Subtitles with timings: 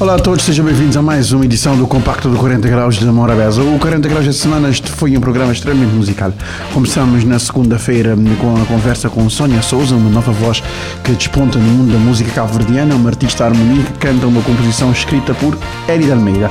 [0.00, 3.04] Olá a todos, sejam bem-vindos a mais uma edição do Compacto do 40 Graus de
[3.04, 3.62] Morabeza.
[3.62, 6.32] O 40 Graus esta semana foi um programa extremamente musical.
[6.72, 10.62] Começamos na segunda-feira com a conversa com Sónia Souza, uma nova voz
[11.04, 15.34] que desponta no mundo da música cabo-verdiana, uma artista harmonia que canta uma composição escrita
[15.34, 16.50] por Eri Almeida.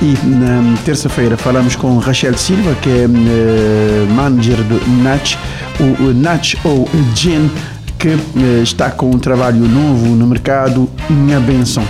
[0.00, 5.36] E na terça-feira falamos com Rachel Silva, que é uh, manager do Natch,
[5.78, 7.50] o, Natch ou Gen,
[7.98, 11.84] que uh, está com um trabalho novo no mercado, Minha Benção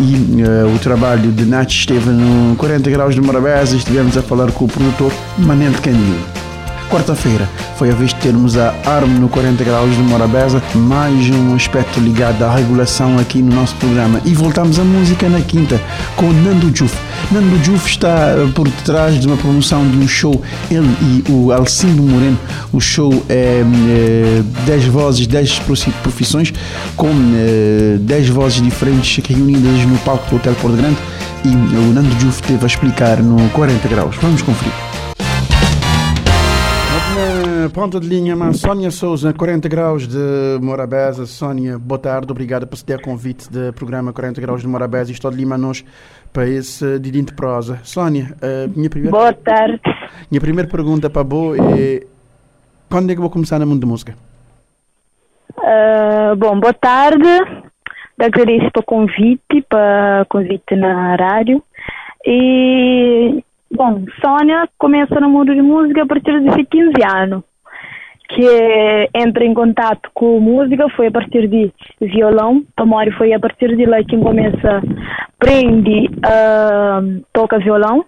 [0.00, 4.52] e uh, o trabalho de Nath esteve no 40 Graus de Morabeza estivemos a falar
[4.52, 6.37] com o produtor Manel Canil.
[6.90, 11.54] Quarta-feira foi a vez de termos a ARM no 40 Graus de Morabeza, mais um
[11.54, 14.22] aspecto ligado à regulação aqui no nosso programa.
[14.24, 15.78] E voltamos à música na quinta
[16.16, 16.96] com Nando Juf.
[17.30, 21.52] Nando Juf está eh, por detrás de uma promoção de um show, ele e o
[21.52, 22.38] Alcindo Moreno.
[22.72, 25.58] O show é, é 10 vozes, 10
[26.02, 26.54] profissões,
[26.96, 30.96] com é, 10 vozes diferentes reunidas no palco do Hotel Porto Grande.
[31.44, 34.16] E o Nando Juf teve a explicar no 40 Graus.
[34.22, 34.87] Vamos conferir
[37.74, 41.26] ponta de linha, mas Sónia Souza, 40 graus de Morabeza.
[41.26, 45.30] Sónia, boa tarde, obrigado por ceder convite do programa 40 graus de Morabeza e estou
[45.30, 45.84] de Lima nós
[46.32, 47.78] para esse Didinho de prosa.
[47.82, 49.80] Sónia, uh, minha primeira Boa tarde.
[50.30, 52.06] Minha primeira pergunta para Bo é
[52.90, 54.14] quando é que vou começar no mundo da música?
[55.56, 57.28] Uh, bom, boa tarde.
[58.18, 61.62] Agradeço pelo convite, para convite na rádio.
[62.26, 67.44] E Bom, Sônia começa no mundo de música a partir de 15 anos
[68.28, 72.62] que entra em contato com música foi a partir de violão.
[72.76, 74.82] A Mori foi a partir de lá que começa,
[75.40, 75.50] a
[76.28, 78.04] uh, toca violão.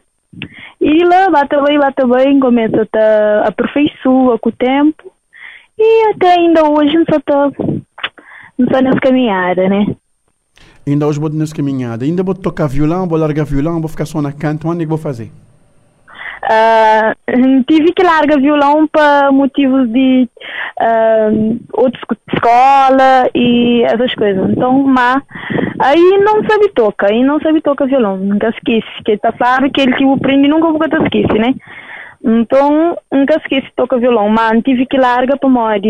[0.80, 5.11] E lá, lá também, lá também começa a aperfeiçoar com o tempo.
[5.79, 7.18] E até ainda hoje não está
[8.58, 9.86] não está nessa caminhada, né?
[10.86, 12.05] Ainda hoje vou nessa caminhada.
[12.05, 14.68] Ainda vou tocar violão, vou largar violão, vou ficar só na canto.
[14.68, 15.30] Onde é que vou fazer?
[16.42, 20.28] Uh, tive que largar violão para motivos de
[20.80, 22.02] uh, outros
[22.33, 24.51] escola e essas coisas.
[24.51, 25.23] Então, mas
[25.78, 28.89] aí não sabe tocar, aí não sabe tocar violão, nunca esquece.
[29.05, 31.55] Que tá claro que ele que aprende nunca vou esquece, né?
[32.24, 35.80] Então, nunca esquece tocar violão, mas tive que largar para morar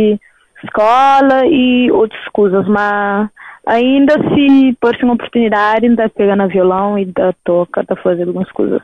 [0.63, 3.29] escola e outras coisas, mas
[3.67, 8.51] ainda se por uma oportunidade, ainda pega na violão e da toca, da fazer algumas
[8.53, 8.83] coisas.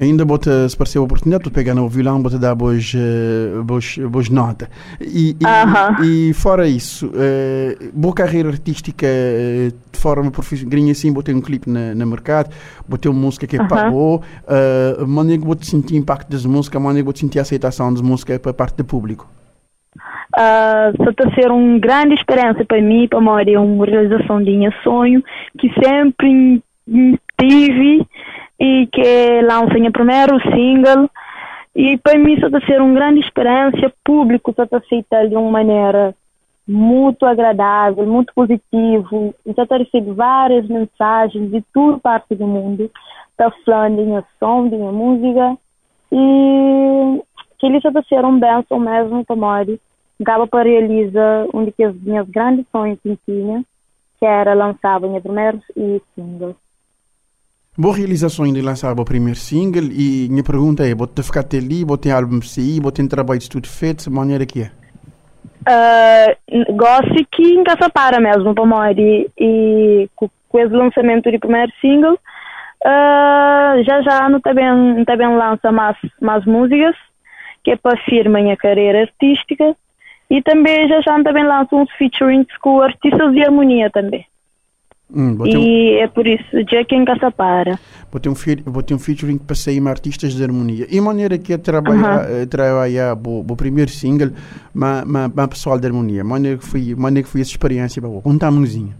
[0.00, 3.98] Ainda bota, se pareceu a oportunidade de pegar no violão, bota dar boas, uh, boas,
[3.98, 4.68] boas notas.
[4.98, 6.04] E, e, uh -huh.
[6.04, 11.68] e, fora isso, uh, boa carreira artística uh, de forma profissional, assim, botei um clipe
[11.68, 12.48] na, na mercado,
[12.88, 13.68] botei uma música que -huh.
[13.68, 18.00] pagou, uh, maneira que vou sentir impacto das músicas, maneira que vou sentir aceitação das
[18.00, 19.28] músicas para parte do público.
[20.36, 24.50] Uh, só está a ser uma grande experiência para mim, para a uma realização de
[24.52, 25.22] minha sonho,
[25.58, 26.62] que sempre
[27.38, 28.06] tive
[28.60, 31.10] e que lancem o primeiro single.
[31.74, 36.14] E para mim isso está ser uma grande experiência público está aceitar de uma maneira
[36.68, 42.90] muito agradável, muito positivo já está recebendo várias mensagens de toda parte do mundo
[43.30, 45.56] está falando de minha som, de minha música.
[46.12, 47.22] E
[47.58, 49.80] que ele está ser um benção mesmo para Mori
[50.20, 53.64] acaba para realizar um dos meus grandes sonhos que tinha
[54.18, 56.54] que era lançar minha primeira e single
[57.80, 61.82] Boa realização de lançar o primeiro single e minha pergunta é, você ficar até ali,
[61.82, 64.70] você tem álbum sair, você tem trabalho de tudo feito, de maneira que é?
[65.64, 71.72] Uh, gosto que em para mesmo, para morrer e com, com esse lançamento do primeiro
[71.80, 72.18] single,
[72.84, 76.94] uh, já já não também, também lança mais, mais músicas,
[77.64, 79.74] que é para firma minha carreira artística,
[80.28, 84.26] e também já já também lança uns featurings com artistas de harmonia também.
[85.14, 86.04] Hum, e um...
[86.04, 87.78] é por isso, Jack em Caçapara.
[88.10, 88.34] Vou ter um,
[88.66, 90.86] vou ter um featuring para sair artistas de harmonia.
[90.90, 92.48] E maneira que é trabalhar, uh -huh.
[92.48, 94.30] trabalhar o primeiro single,
[94.72, 96.22] mas ma, pessoal de harmonia.
[96.22, 98.92] Maneira que foi, maneira que foi essa experiência, conta-me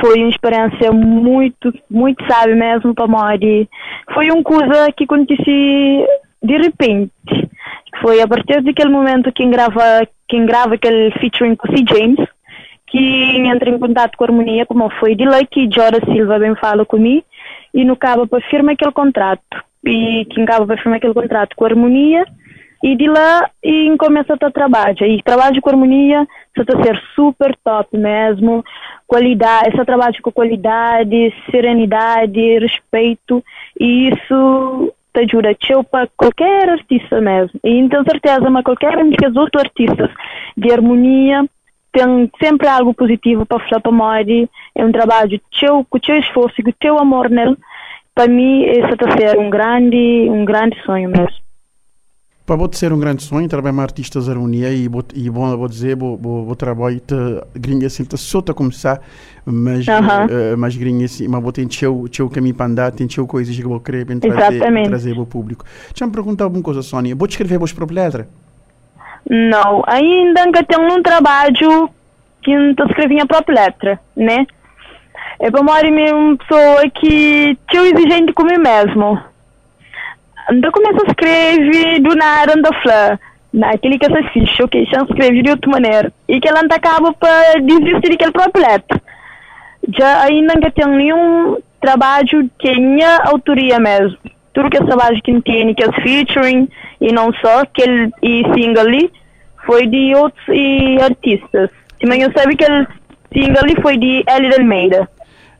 [0.00, 3.68] Foi uma experiência muito, muito sábia mesmo para Mori.
[4.14, 6.06] Foi uma coisa que aconteceu
[6.42, 7.12] de repente.
[8.00, 11.84] Foi a partir daquele momento que grava, quem grava aquele featuring com C.
[11.88, 12.28] James,
[12.92, 16.54] que entra em contato com a harmonia, como foi de lei que Jora Silva bem
[16.56, 17.24] fala comigo,
[17.72, 19.64] e no cabo para firmar aquele contrato.
[19.82, 22.24] E quem cabo para firmar aquele contrato com a harmonia,
[22.84, 24.94] E de lá e começa a trabalhar.
[25.00, 28.62] E trabalho com harmonia, você está ser super top mesmo.
[29.06, 33.42] Qualidade, esse trabalho com qualidade, serenidade, respeito.
[33.80, 37.58] E isso te ajuda teu para qualquer artista mesmo.
[37.64, 40.10] E tenho certeza, mas qualquer um dos outros artistas
[40.56, 41.46] de harmonia
[41.92, 44.48] tem sempre algo positivo para falar para Mori.
[44.74, 47.56] É um trabalho teu, com o teu esforço e com o teu amor nele.
[48.14, 51.42] Para mim, esse está a ser um grande, um grande sonho mesmo.
[52.44, 55.68] Para você ser um grande sonho, trabalhar com artistas de harmonia e, e bom, vou
[55.68, 57.14] dizer, o trabalho te
[57.54, 59.00] gringa assim, tá só a começar,
[59.46, 60.54] mas, uh -huh.
[60.54, 63.56] uh, mas gringa assim, mas vou ter o seu caminho para andar, tem seu coisas
[63.56, 65.64] que vou querer para trazer, trazer para o público.
[65.90, 68.26] Deixa-me perguntar alguma coisa, Sónia, vou escrever as próprias letras?
[69.28, 71.90] Não, ainda que tenho um trabalho
[72.42, 74.46] que estou escrevendo a própria letra, né?
[75.40, 79.20] É para uma uma pessoa que é exigente comigo mesmo
[80.50, 83.20] Anda começa a escrever do nada, anda falar.
[83.52, 86.12] Naquele que se ficha, ok, já escreve de outra maneira.
[86.26, 89.00] E que ela anda acaba para desistir daquele próprio letra.
[89.96, 94.16] Já ainda não tem nenhum trabalho que minha autoria mesmo.
[94.54, 96.68] Tudo que é trabalho que tem, que é featuring,
[97.02, 99.12] e não só, aquele e single ali,
[99.66, 101.70] foi de outros e artistas.
[102.04, 102.86] Mas eu sabe que o
[103.32, 105.08] single foi de Ellie Almeida.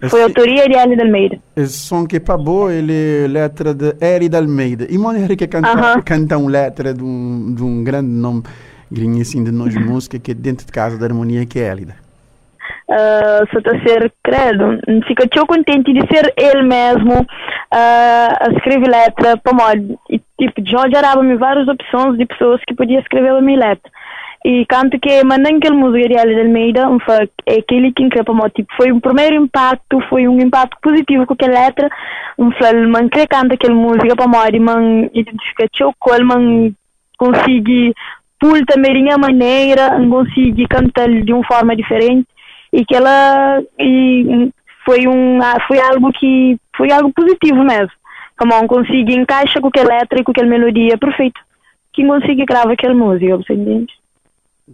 [0.08, 1.38] Foi a autoria de Hélio de Almeida.
[1.54, 4.86] Esse som que é boa, ele é letra de Hélio de Almeida.
[4.90, 6.02] E maneira que canta, uh -huh.
[6.02, 8.42] canta uma letra de um, de um grande nome
[8.90, 11.94] gringo assim de nós música que é dentro de casa da harmonia que é Hélida.
[12.88, 14.78] Uh, só está ser credo.
[15.06, 17.26] Fica tão contente de ser ele mesmo uh,
[17.72, 19.98] a escrever letra para mod.
[20.10, 23.90] E tipo, já gerava-me várias opções de pessoas que podiam escrever a minha letra.
[24.44, 28.74] E canto que mandando aquele música de Alice Almeida, um foi aquele que increpa tipo,
[28.76, 31.88] foi o primeiro impacto, foi um impacto positivo com aquela letra,
[32.36, 36.72] um foi, man, que canta aquela música para mori, man, identifica teu col, man,
[37.16, 37.94] consegue
[38.40, 42.26] pul também de maneira, consegue cantar de uma forma diferente,
[42.72, 44.50] e que ela, e
[44.84, 45.38] foi um,
[45.68, 47.92] foi algo que, foi algo positivo mesmo,
[48.38, 51.40] como consegue encaixa com aquela letra e com aquela melodia perfeito,
[51.92, 53.92] que consegue gravar aquela música, você entende?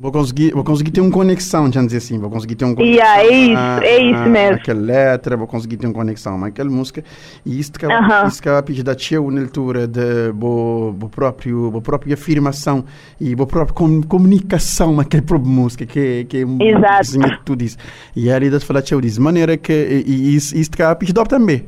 [0.00, 2.94] Vou conseguir, vou conseguir ter uma conexão, já dizer assim, vou conseguir ter uma conexão.
[2.94, 4.56] Yeah, é isso, a, é isso mesmo.
[4.56, 7.02] Aquela letra, vou conseguir ter uma conexão, mas aquela música,
[7.44, 8.28] e isso que uh -huh.
[8.28, 12.84] isso que eu pedir da tia na altura de bo, bo próprio, bo própria afirmação
[13.18, 17.18] e bo própria com, comunicação aquela própria música, que, que Exato.
[17.18, 17.78] que tu diz.
[18.14, 19.72] E ali das falar tia diz, maneira que,
[20.06, 21.64] e, isso, isso que eu pedir também.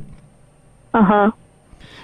[0.93, 1.25] Aham.
[1.25, 1.40] Uh -huh.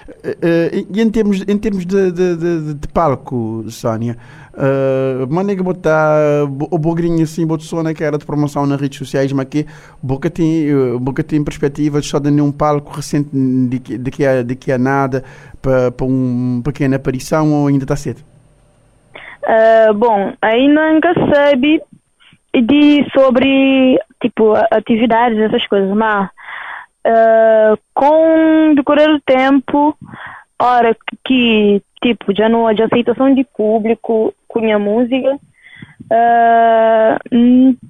[0.08, 4.16] Uh, e em termos, em termos de, de, de, de palco, Sónia,
[4.54, 9.46] uh, maneira botar o bogrinho assim, botsona que era de promoção nas redes sociais, mas
[9.46, 9.66] que
[10.02, 10.66] boca tem,
[10.98, 14.72] boca tem perspectiva só de um palco recente de que, de que, há, de que
[14.72, 15.22] há nada
[15.60, 18.20] para uma pequena aparição ou ainda está cedo?
[19.42, 21.82] Uh, bom, ainda nunca sabe
[22.54, 26.30] de sobre tipo atividades essas coisas, mas
[27.08, 29.96] uh, com decorrer do tempo,
[30.58, 35.38] hora que, tipo, já não há aceitação de público com a música, uh,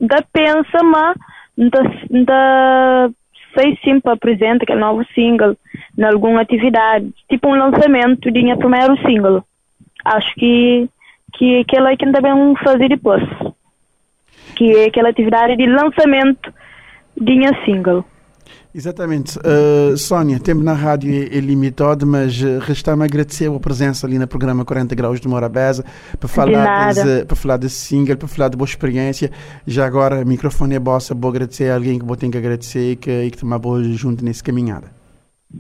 [0.01, 1.17] da pensa, mas
[1.57, 1.83] da,
[2.25, 3.11] da
[3.55, 5.57] sei sim para apresentar aquele novo single
[5.97, 9.43] em alguma atividade, tipo um lançamento de minha primeiro single.
[10.05, 10.89] Acho que
[11.35, 13.23] que aquela que também fazer depois,
[14.57, 16.53] que é aquela atividade de lançamento
[17.17, 18.05] de minha single.
[18.75, 19.39] Exatamente.
[19.39, 24.19] Uh, Sónia, tempo na rádio é, é limitado, mas uh, resta-me agradecer a presença ali
[24.19, 25.85] no programa 40 Graus de Morabeza
[26.19, 29.31] para falar, de desse, para falar desse single, para falar de boa experiência.
[29.67, 32.93] Já agora, o microfone é bossa, vou agradecer a alguém que vou ter que agradecer
[32.93, 34.98] e que, e que tomar boa junto nesse caminhada.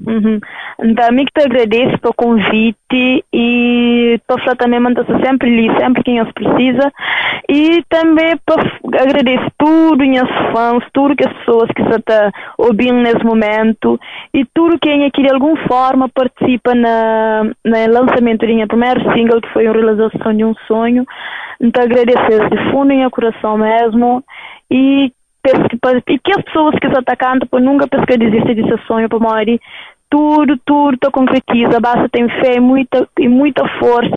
[0.07, 0.39] Uhum.
[0.81, 6.31] Então, amigo, te agradeço pelo convite e estou também mandando sempre ali, sempre quem os
[6.33, 6.93] precisa.
[7.49, 8.39] E também
[9.01, 13.99] agradeço tudo meus fãs, tudo que as pessoas que estão ouvindo nesse momento
[14.35, 19.41] e tudo quem aqui de alguma forma participa na, no lançamento da minha primeiro single,
[19.41, 21.07] que foi a realização de um sonho.
[21.61, 24.23] Então, agradeço de fundo em meu coração mesmo
[24.71, 25.13] e
[25.47, 29.61] e que as pessoas que estão atacando por nunca pescar desistir desse sonho para morrer
[30.11, 34.15] tudo, tudo está concretiza, basta ter fé e muita, e muita força.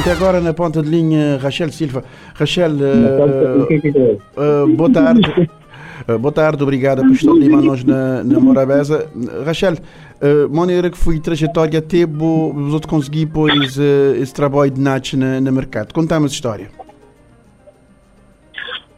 [0.00, 2.04] Até agora na ponta de linha, Rachel Silva.
[2.34, 5.48] Rachel, uh, uh, boa tarde.
[6.08, 9.08] Uh, boa tarde, obrigada por estar ali nós na, na Morabeza.
[9.44, 15.14] Rachel, uh, maneira que foi trajetória até vos conseguir pois uh, esse trabalho de Natch
[15.14, 15.94] na, na mercado.
[15.94, 16.68] Conta-me a história.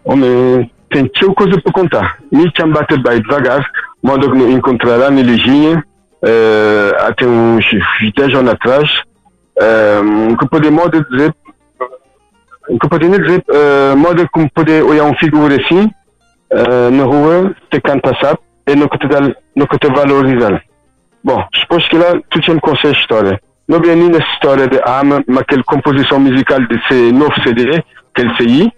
[0.08, 2.18] Homem, tem coisa para contar.
[2.32, 3.64] Me chama bater bem devagar,
[4.02, 5.84] modo que encontrará na Liginha,
[6.22, 7.64] uh, até uns
[8.16, 8.90] 10 anos atrás,
[9.60, 11.34] Um, que pode modo dizer
[12.80, 15.90] que pode dizer uh, modo como pode olhar um figura assim
[16.52, 18.38] uh, na rua te canta sabe?
[18.68, 19.18] E no que te dá
[19.56, 20.62] no que te valoriza
[21.24, 23.40] bom depois que lá tu tinha conhece a história.
[23.66, 27.82] Não nem nessa história de ama mas aquela composição musical de esse novo CD
[28.14, 28.72] que ele sei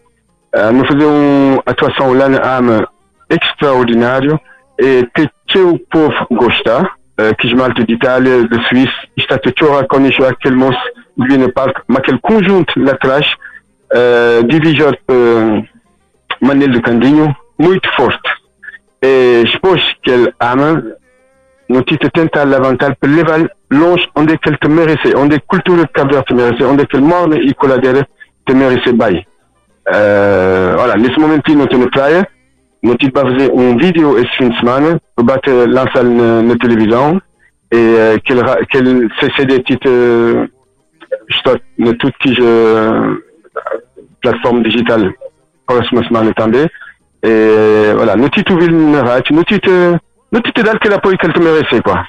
[0.56, 2.88] uh, não fazer uma atuação lá na ama
[3.28, 4.40] extraordinário
[4.78, 5.06] e
[5.46, 6.88] que o povo gosta
[7.38, 10.80] que je malte d'Italie, de Suisse, está toujours a conhecer aquele moço
[11.16, 13.26] de no parque, mas aquele conjunto lá atrás,
[13.92, 15.68] uh, dirigido por
[16.40, 18.30] Manel de Candinho, muito forte.
[19.02, 20.82] E depois que ele ama,
[21.68, 25.40] não te tenta levantar para levar longe onde é que ele te merece, onde a
[25.40, 28.06] cultura de Cabo te merece, onde é que ele mora e coladeira
[28.46, 29.26] te merece bem.
[29.90, 32.26] Uh, voilà, nesse momento, não tenho praia,
[32.82, 36.56] não tive para fazer um vídeo esse fim de semana, para bater, lançar na, na
[36.56, 37.20] televisão,
[37.72, 38.40] e uh, que ele,
[44.22, 45.12] plateforme digitale
[45.66, 46.68] próxima semana também.
[47.22, 48.16] E, voilà,
[51.18, 52.02] que ele te merece, quoi.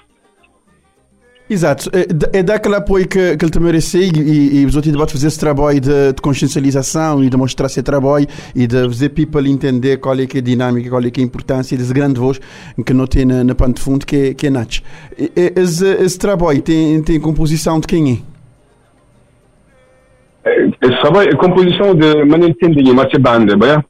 [1.52, 5.12] Exato, é, é daquele apoio que, que ele também recebe e, e os outros debates
[5.12, 9.52] fazer esse trabalho de, de, consciencialização e de mostrar esse trabalho e de fazer people
[9.52, 12.18] entender qual é que é a dinâmica, qual é que é a importância desse grande
[12.22, 12.40] voz
[12.86, 14.80] que não tem na, na pano de fundo que é, que é Natch.
[15.36, 18.24] Esse, esse trabalho tem, tem composição de quem
[20.46, 20.70] é?
[20.82, 23.84] Esse trabalho é composição de Manuel Tendinha, Márcia Banda, bem?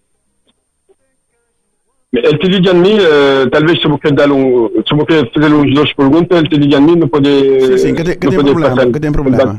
[5.93, 7.29] Perguntas, ele te diz a mim não pode.
[7.29, 9.57] Sim, sim, que tem, que tem problema, que tem problema,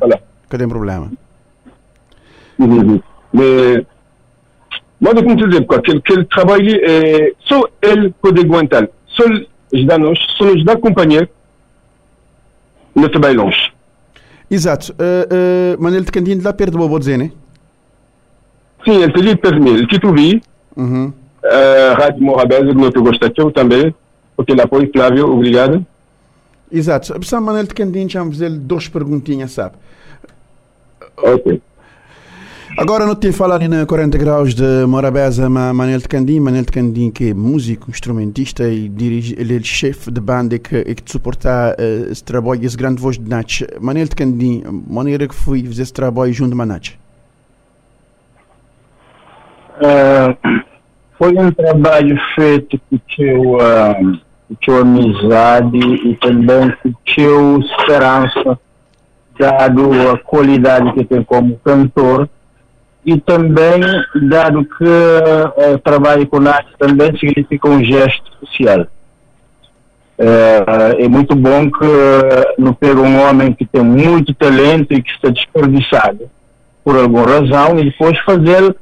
[0.50, 1.12] que tem problema.
[2.58, 3.00] Uhum.
[3.32, 3.86] Mas,
[5.00, 9.24] mas como te dizer, aquele, aquele trabalho, é, só ele pode aguentar, só
[9.74, 11.26] ajudar nós, só nos dá companhia,
[12.94, 13.72] não trabalho longe.
[14.50, 14.92] Exato.
[14.92, 17.32] Uh, uh, Manuel de Candinho lá perto do Bobo dizer, né?
[18.84, 20.42] Sim, ele te diz para mim, ele te ouvi.
[21.44, 23.94] Uh, Rádio Morabeza, que não gostou também,
[24.36, 25.84] porque ele apoio, Flávio, obrigado.
[26.70, 27.06] Exato.
[27.24, 29.74] Sabe, Manuel de Candinho, já fazer duas perguntinhas, sabe?
[31.18, 31.60] Ok.
[32.78, 36.72] Agora não te falar na 40 graus de Morabeza, mas Manuel de Candim, Manuel de
[36.72, 41.02] Candim que é músico, instrumentista e dirige, ele é chefe de banda que, e que
[41.12, 43.62] suporta uh, esse trabalho, esse grande voz de Natch.
[43.78, 46.98] Manuel de Candim, maneira que foi fazer esse trabalho junto com a?
[49.76, 50.71] Uh,
[51.22, 54.18] foi um trabalho feito com teu, uh,
[54.60, 58.58] teu amizade e também com teu esperança,
[59.38, 62.28] dado a qualidade que tem como cantor
[63.06, 63.80] e também
[64.28, 68.80] dado que uh, trabalho com arte também significa um gesto social.
[70.18, 75.00] Uh, é muito bom que uh, não pega um homem que tem muito talento e
[75.00, 76.28] que está desperdiçado
[76.84, 78.74] por alguma razão e depois fazer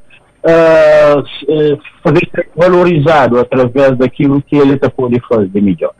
[0.43, 5.93] uh, fazer ser valorizado através daquilo que ele pode fazer de melhor.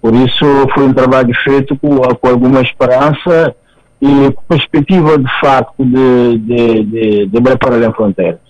[0.00, 0.44] Por isso
[0.74, 3.54] foi um trabalho feito com, com alguma esperança
[4.00, 8.40] e perspectiva de facto de, de, de, de preparar a fronteira.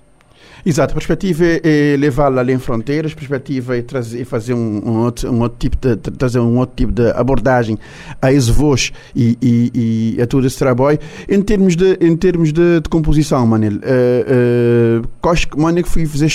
[0.65, 5.01] Exato, a perspectiva é, é levá-la além fronteiras, a perspectiva é trazer, fazer um, um,
[5.03, 7.77] outro, um outro tipo de trazer um outro tipo de abordagem
[8.21, 11.01] a esse voz e, e, e a todo esse trabalho.
[11.29, 16.31] Em termos de, em termos de, de composição, Manel, uh, uh, quais que fui fazer,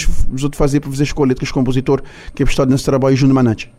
[0.53, 2.01] fazer para fazer escolha de que os compositor
[2.36, 3.69] que é prestado nesse trabalho junto Manach?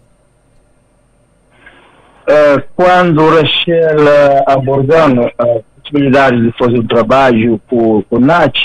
[2.27, 8.57] Uh, quando Rachel abordando a possibilidade de fazer o trabalho com, com Nath,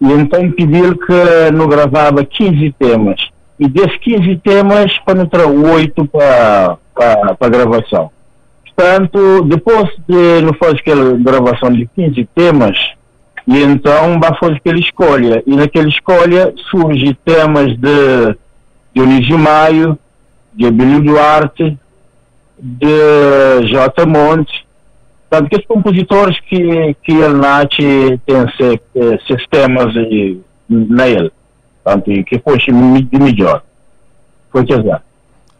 [0.00, 3.28] e então pediu que não gravava 15 temas.
[3.58, 6.78] E desses 15 temas, entrar 8 para
[7.40, 8.10] a gravação.
[8.64, 12.78] Portanto, depois de não fazer aquela gravação de 15 temas,
[13.48, 15.42] e então vai fazer aquela escolha.
[15.44, 18.36] E naquela escolha surge temas de
[18.94, 19.98] Dionísio Maio,
[20.54, 21.76] de Abelio Duarte,
[22.56, 24.06] de J.
[24.06, 24.67] Monte,
[25.28, 29.92] Portanto, que os compositores que, que ele nasce têm eh, sistemas
[30.68, 31.30] nele,
[31.84, 33.62] portanto, que fosse de melhor.
[34.50, 35.02] Foi que exato.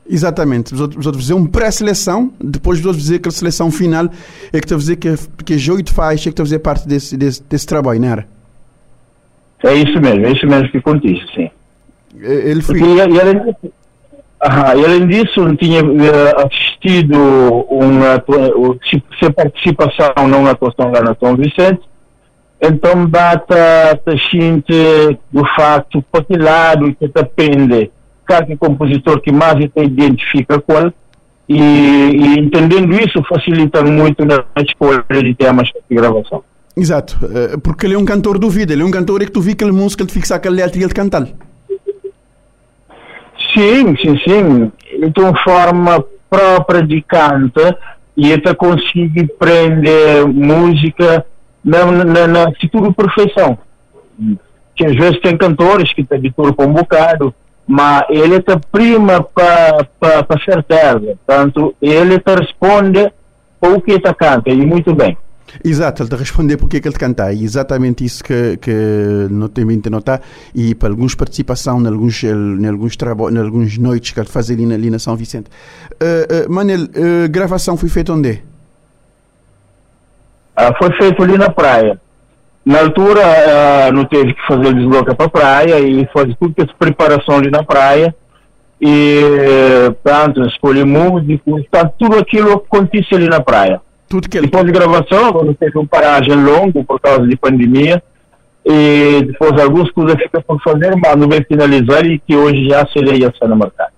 [0.08, 0.72] Exatamente.
[0.72, 4.06] Os outros dizer uma pré-seleção, depois vos dizer que a seleção final
[4.50, 6.58] é que está a dizer que, que Joio te faz, é que está a fazer
[6.60, 8.26] parte desse, desse, desse trabalho, não era?
[9.64, 11.50] É isso mesmo, é isso mesmo que acontece, sim.
[12.18, 12.78] Ele foi...
[12.78, 13.54] Porque ele, ele,
[14.40, 17.18] Aha, e além disso, tinha uh, assistido
[17.68, 18.23] uma
[19.21, 21.80] se participação numa atuação lá na São Vicente,
[22.61, 27.90] então data a gente do facto para que lado que depende
[28.25, 30.92] cada compositor que mais te identifica com ele,
[31.49, 36.45] E, e, entendendo isso facilita muito na escolha de temas de gravação.
[36.76, 39.40] Exato, eh, porque ele é um cantor do vida, ele é um cantor que tu
[39.40, 41.26] vi aquela música, ele fixa aquela letra e ele canta.
[43.59, 44.73] Sim, sim, sim.
[44.88, 47.77] Ele tem uma forma própria de canta
[48.17, 51.27] e ele consegue prender música
[51.65, 53.59] na, na, na de perfeição.
[54.77, 57.35] Que às vezes tem cantores que te habituam um bocado,
[57.67, 61.19] mas ele te prima para certeza.
[61.27, 63.12] Portanto, ele te responde
[63.61, 65.19] o que te canta, e muito bem.
[65.64, 67.33] Exato, ele te responder porque é que ele canta.
[67.33, 68.73] E exatamente isso que, que
[69.31, 70.21] não tem a notar.
[70.55, 74.50] E para alguns participação em alguns, em alguns, trabo, em alguns noites que ele faz
[74.50, 75.50] ali na, ali na São Vicente.
[75.95, 78.43] Uh, uh, Manel, uh, gravação foi feita onde?
[80.59, 82.00] Uh, foi feito ali na praia.
[82.64, 86.62] Na altura, uh, não teve que fazer desloca para a praia e fazer tudo que
[86.62, 88.14] essa preparação ali na praia.
[88.81, 89.21] E,
[90.05, 93.81] pronto, escolher músicos, tá, tudo aquilo acontece ali na praia.
[94.09, 98.03] Tudo que Depois de gravação, quando teve uma paragem longa por causa de pandemia,
[98.65, 102.87] e depois algumas coisas ficam por fazer, mas não vai finalizar e que hoje já
[102.87, 103.98] seria essa no mercado.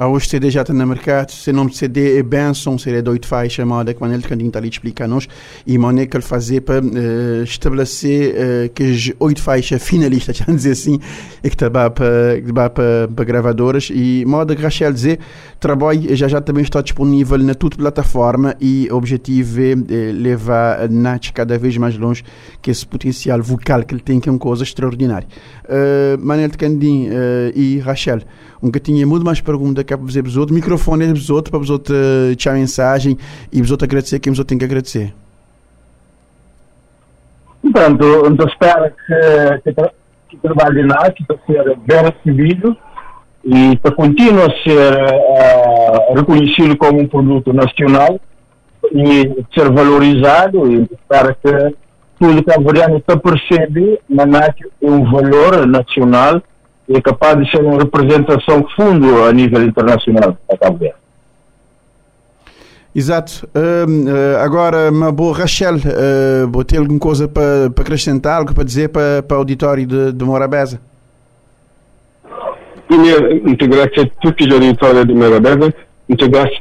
[0.00, 3.10] A hoje CD já está no mercado, se nome de CD é Benson, CD de
[3.10, 5.28] oito faixas, chamada que Manel Candinho está ali explicar-nos,
[5.66, 10.46] e Mané que ele fazer para uh, estabelecer uh, que as oito faixas finalistas, já
[10.46, 10.98] dizer assim,
[11.44, 15.18] e que está para, para, gravadoras, e moda que Rachel dizer,
[15.60, 20.80] trabalho já já também está disponível na toda plataforma e o objetivo é, é levar
[20.80, 22.24] a Nath cada vez mais longe
[22.62, 25.28] que esse potencial vocal que ele tem, que é uma coisa extraordinária.
[25.66, 28.22] Uh, Manel Candinho uh, e Rachel,
[28.62, 30.54] um tinha muito mais perguntas que para fazer para os outros.
[30.56, 33.16] Microfone para os outros, para os outros deixar mensagem
[33.52, 35.14] e os outros agradecer quem os outros têm que agradecer.
[37.62, 39.90] Portanto, eu espero que, que,
[40.28, 42.76] que o trabalho lá, que está a ser bem recebido
[43.44, 48.20] e que continue a ser uh, reconhecido como um produto nacional
[48.92, 51.76] e ser valorizado e espero que
[52.18, 53.18] tudo que a Variana está
[54.08, 56.42] na NAC é um valor nacional
[56.96, 60.94] é capaz de ser uma representação fundo a nível internacional da Cabo Verde.
[62.94, 63.48] Exato.
[63.54, 68.52] Uh, uh, agora, uma boa Rachel, uh, vou ter alguma coisa para, para acrescentar, algo
[68.52, 70.80] para dizer para, para o auditório de, de Morabeza?
[72.88, 75.72] Primeiro, muito graças a todos os auditórios de Morabeza,
[76.08, 76.58] muito graças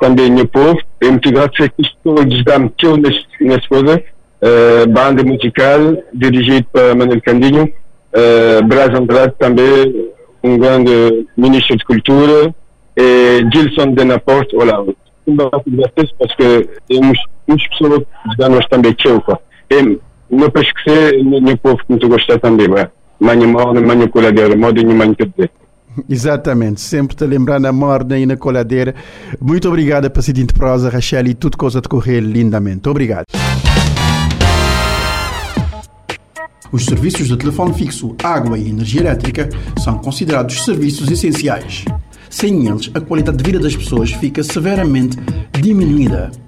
[0.00, 1.68] também ao povo, e muito graças a
[2.04, 2.96] todos que estão
[3.40, 4.04] nessa coisa,
[4.42, 5.78] uh, banda musical
[6.14, 7.72] dirigida para Manuel Candinho,
[8.16, 10.10] uh, Brás Andrade também,
[10.42, 12.54] um grande ministro de cultura,
[12.96, 14.84] e Gilson de Naporte, olá,
[16.18, 18.02] parce que temos muitas pessoas
[18.36, 19.22] que nós também tchau,
[19.70, 19.98] e
[20.30, 22.68] não para esquecer, meu povo muito gosta também,
[23.20, 25.50] manhã morna, manhã coladeira, modo nenhuma que dizer.
[26.10, 28.94] Exatamente, sempre te lembrar na morna e na coladeira.
[29.40, 32.86] Muito obrigada, Presidente Prosa, Rachel, e tudo coisa de correr lindamente.
[32.88, 33.24] Obrigado.
[36.72, 39.48] Os serviços de telefone fixo, água e energia elétrica
[39.82, 41.84] são considerados serviços essenciais.
[42.28, 45.16] Sem eles, a qualidade de vida das pessoas fica severamente
[45.60, 46.30] diminuída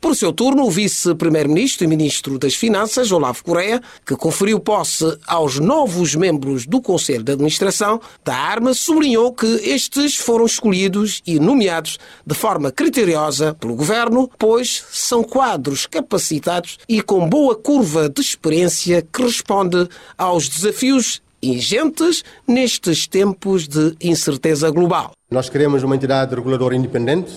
[0.00, 5.58] Por seu turno, o vice-primeiro-ministro e ministro das Finanças, Olavo Correia, que conferiu posse aos
[5.58, 11.98] novos membros do Conselho de Administração da Arma, sublinhou que estes foram escolhidos e nomeados
[12.26, 19.02] de forma criteriosa pelo governo, pois são quadros capacitados e com boa curva de experiência
[19.02, 25.12] que responde aos desafios ingentes nestes tempos de incerteza global.
[25.30, 27.32] Nós queremos uma entidade reguladora independente,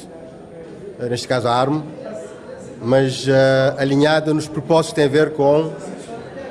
[1.09, 1.83] neste caso a ARM,
[2.81, 3.31] mas uh,
[3.77, 5.71] alinhada nos propósitos que têm a ver com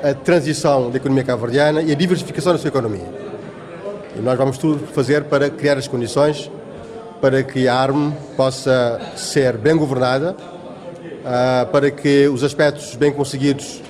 [0.03, 3.05] a transição da economia cabo-verdiana e a diversificação da sua economia.
[4.15, 6.49] E nós vamos tudo fazer para criar as condições
[7.19, 13.81] para que a ARM possa ser bem governada, uh, para que os aspectos bem conseguidos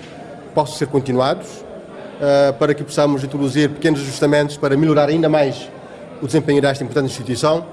[0.55, 5.69] possam ser continuados, uh, para que possamos introduzir pequenos ajustamentos para melhorar ainda mais
[6.21, 7.65] o desempenho desta importante instituição,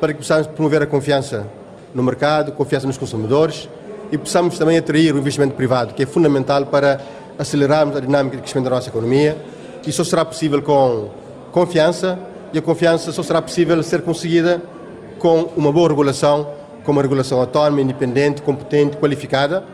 [0.00, 1.46] para que possamos promover a confiança
[1.94, 3.68] no mercado, confiança nos consumidores
[4.10, 7.00] e possamos também atrair o investimento privado, que é fundamental para
[7.38, 9.36] acelerarmos a dinâmica de crescimento da nossa economia.
[9.86, 11.10] E só será possível com
[11.52, 12.18] confiança,
[12.52, 14.62] e a confiança só será possível ser conseguida
[15.18, 16.48] com uma boa regulação,
[16.84, 19.64] com uma regulação autónoma, independente, competente, qualificada.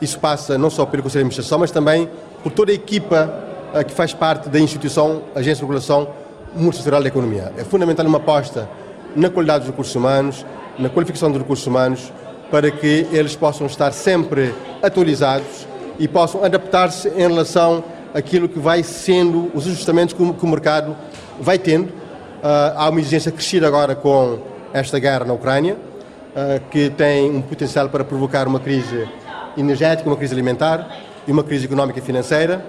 [0.00, 2.08] Isso passa não só pelo Conselho de Administração, mas também
[2.42, 3.32] por toda a equipa
[3.74, 6.08] uh, que faz parte da instituição Agência de Regulação
[6.54, 7.52] Multissetorial da Economia.
[7.56, 8.68] É fundamental uma aposta
[9.14, 10.44] na qualidade dos recursos humanos,
[10.78, 12.12] na qualificação dos recursos humanos,
[12.52, 15.66] para que eles possam estar sempre atualizados
[15.98, 20.94] e possam adaptar-se em relação àquilo que vai sendo os ajustamentos que o mercado
[21.40, 21.86] vai tendo.
[21.86, 24.38] Uh, há uma exigência crescida agora com
[24.74, 29.08] esta guerra na Ucrânia, uh, que tem um potencial para provocar uma crise
[29.56, 30.94] energética, uma crise alimentar
[31.26, 32.62] e uma crise económica e financeira.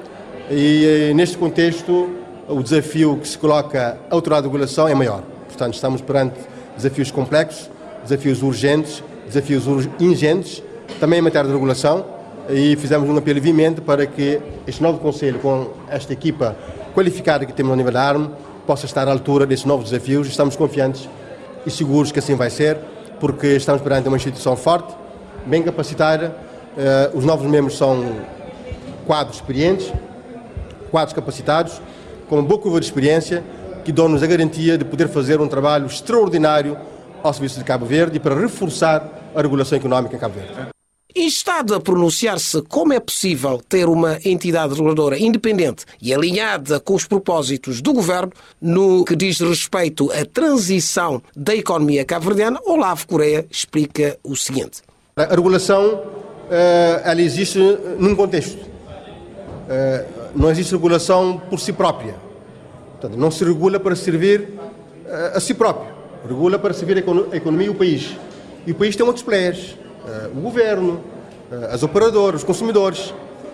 [0.50, 2.10] E eh, neste contexto,
[2.48, 5.24] o desafio que se coloca à autoridade de regulação é maior.
[5.48, 6.36] Portanto, estamos perante
[6.76, 7.70] desafios complexos,
[8.04, 9.66] desafios urgentes, desafios
[10.00, 10.64] ingentes,
[11.00, 12.06] também em matéria de regulação,
[12.50, 16.56] e fizemos um apelo veemente para que este novo Conselho, com esta equipa
[16.94, 18.28] qualificada que temos no nível da ARM,
[18.68, 20.28] possa estar à altura desses novos desafios.
[20.28, 21.08] Estamos confiantes
[21.66, 22.78] e seguros que assim vai ser,
[23.20, 24.94] porque estamos perante uma instituição forte,
[25.46, 26.36] bem capacitada,
[26.78, 28.18] uh, os novos membros são
[29.06, 29.92] quadros experientes,
[30.92, 31.82] quadros capacitados,
[32.28, 33.44] com uma boa curva de experiência,
[33.84, 36.78] que dão-nos a garantia de poder fazer um trabalho extraordinário
[37.24, 40.74] ao serviço de Cabo Verde e para reforçar a regulação económica em Cabo Verde.
[41.16, 46.96] E está a pronunciar-se como é possível ter uma entidade reguladora independente e alinhada com
[46.96, 52.60] os propósitos do governo no que diz respeito à transição da economia cabo-verdiana.
[52.66, 54.82] Olavo Coreia explica o seguinte.
[55.16, 56.02] A regulação
[56.50, 57.60] eh, ela existe
[58.00, 58.66] num contexto.
[59.70, 60.06] Eh,
[60.36, 62.16] não existe regulação por si própria.
[62.94, 64.50] Portanto, não se regula para servir
[65.06, 65.94] eh, a si próprio.
[66.28, 68.16] Regula para servir a economia e o país.
[68.66, 69.76] E o país tem outros players.
[70.36, 71.02] O governo,
[71.70, 73.14] as operadoras, os consumidores.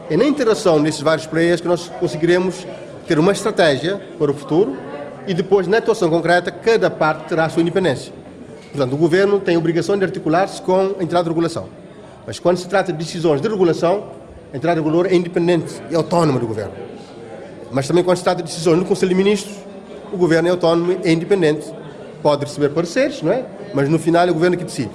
[0.10, 2.66] É na interação desses vários players que nós conseguiremos
[3.08, 4.78] ter uma estratégia para o futuro
[5.28, 8.14] e depois, na atuação concreta, cada parte terá a sua independência.
[8.72, 11.70] Portanto, o governo tem a obrigação de articular-se com a entidade de regulação.
[12.26, 14.12] Mas quando se trata de decisões de regulação,
[14.54, 16.74] a entidade reguladora é independente e autónoma do governo.
[17.72, 19.56] Mas também quando se trata de decisões no Conselho de Ministros,
[20.12, 21.72] o governo é autónomo e independente.
[22.22, 23.46] Pode receber pareceres, não é?
[23.74, 24.92] Mas no final é o governo que decide.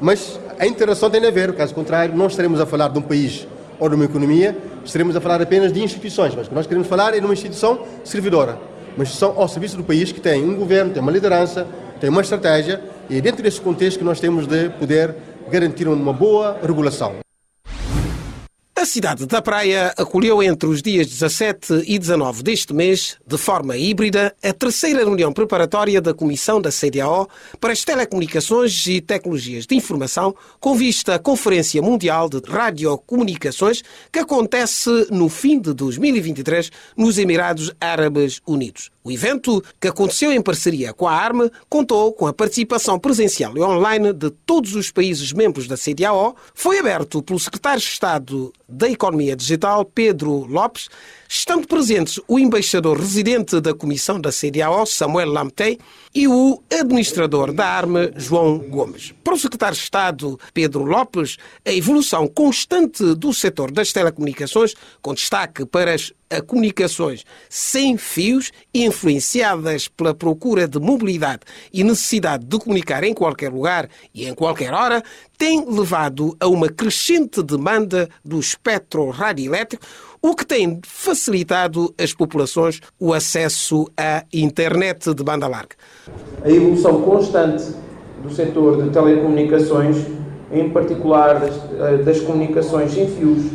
[0.00, 3.46] Mas a interação tem a ver, caso contrário, não estaremos a falar de um país
[3.78, 6.34] ou de uma economia, estaremos a falar apenas de instituições.
[6.34, 8.58] Mas o que nós queremos falar é de uma instituição servidora,
[8.94, 11.66] uma instituição ao serviço do país que tem um governo, tem uma liderança,
[12.00, 15.14] tem uma estratégia e é dentro desse contexto que nós temos de poder
[15.50, 17.25] garantir uma boa regulação.
[18.78, 23.74] A cidade da Praia acolheu entre os dias 17 e 19 deste mês, de forma
[23.74, 27.26] híbrida, a terceira reunião preparatória da Comissão da CDAO
[27.58, 34.18] para as Telecomunicações e Tecnologias de Informação, com vista à Conferência Mundial de Radiocomunicações, que
[34.18, 38.90] acontece no fim de 2023 nos Emirados Árabes Unidos.
[39.06, 43.60] O evento, que aconteceu em parceria com a ARME, contou com a participação presencial e
[43.60, 48.90] online de todos os países membros da CDAO, foi aberto pelo secretário de Estado da
[48.90, 50.88] Economia Digital, Pedro Lopes,
[51.28, 55.78] estando presentes o embaixador residente da Comissão da CDAO, Samuel Lamtei,
[56.12, 59.14] e o administrador da ARME, João Gomes.
[59.22, 65.14] Para o secretário de Estado, Pedro Lopes, a evolução constante do setor das telecomunicações, com
[65.14, 66.12] destaque para as
[66.46, 71.40] comunicações sem fios, influenciadas pela procura de mobilidade
[71.72, 75.02] e necessidade de comunicar em qualquer lugar e em qualquer hora,
[75.38, 79.84] tem levado a uma crescente demanda do espectro radioelétrico,
[80.20, 85.76] o que tem facilitado às populações o acesso à internet de banda larga.
[86.42, 87.72] A evolução constante
[88.22, 89.96] do setor de telecomunicações,
[90.50, 93.52] em particular das, eh, das comunicações sem fios,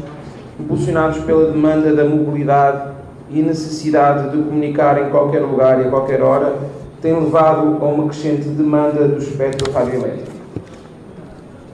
[0.62, 2.94] impulsionados pela demanda da mobilidade
[3.30, 6.56] e necessidade de comunicar em qualquer lugar e a qualquer hora,
[7.02, 10.32] tem levado a uma crescente demanda do espectro radioelétrico.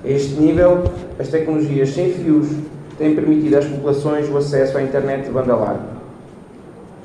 [0.05, 0.83] A este nível,
[1.19, 2.47] as tecnologias sem fios
[2.97, 5.97] têm permitido às populações o acesso à internet de banda larga.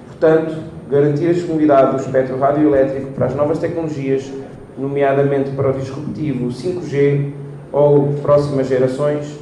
[0.08, 0.54] Portanto,
[0.88, 4.30] garantir a disponibilidade do espectro radioelétrico para as novas tecnologias,
[4.78, 7.32] nomeadamente para o disruptivo 5G
[7.72, 9.41] ou próximas gerações,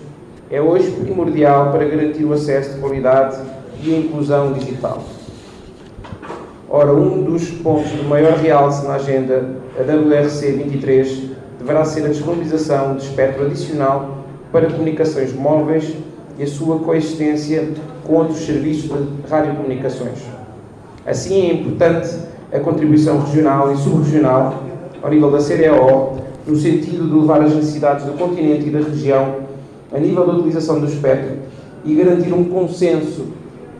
[0.50, 3.38] é hoje primordial para garantir o acesso de qualidade
[3.84, 5.00] e a inclusão digital.
[6.68, 9.44] Ora, um dos pontos de maior realce na agenda,
[9.78, 15.94] a WRC 23, deverá ser a disponibilização de espectro adicional para comunicações móveis
[16.36, 17.68] e a sua coexistência
[18.04, 20.18] com outros serviços de radiocomunicações.
[21.06, 22.10] Assim, é importante
[22.52, 24.64] a contribuição regional e subregional
[25.00, 29.49] ao nível da CDAO, no sentido de levar as necessidades do continente e da região
[29.92, 31.36] a nível da utilização do espectro
[31.84, 33.26] e garantir um consenso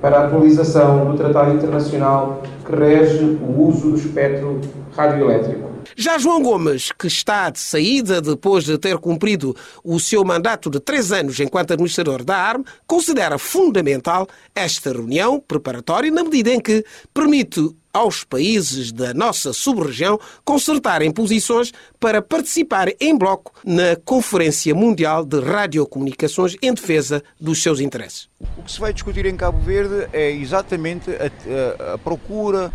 [0.00, 4.60] para a atualização do Tratado Internacional que rege o uso do espectro
[4.96, 5.69] radioelétrico.
[5.96, 10.81] Já João Gomes, que está de saída depois de ter cumprido o seu mandato de
[10.81, 16.85] três anos enquanto administrador da ARM, considera fundamental esta reunião preparatória na medida em que
[17.12, 25.24] permite aos países da nossa sub-região consertarem posições para participar em bloco na Conferência Mundial
[25.24, 28.29] de Radiocomunicações em defesa dos seus interesses.
[28.57, 32.72] O que se vai discutir em Cabo Verde é exatamente a, a, a procura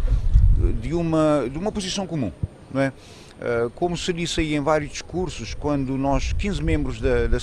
[0.82, 2.32] de uma, de uma posição comum,
[2.76, 2.94] não é?
[3.42, 7.40] Eh, como se disse aí em vários discursos, quando nós, 15 membros da, da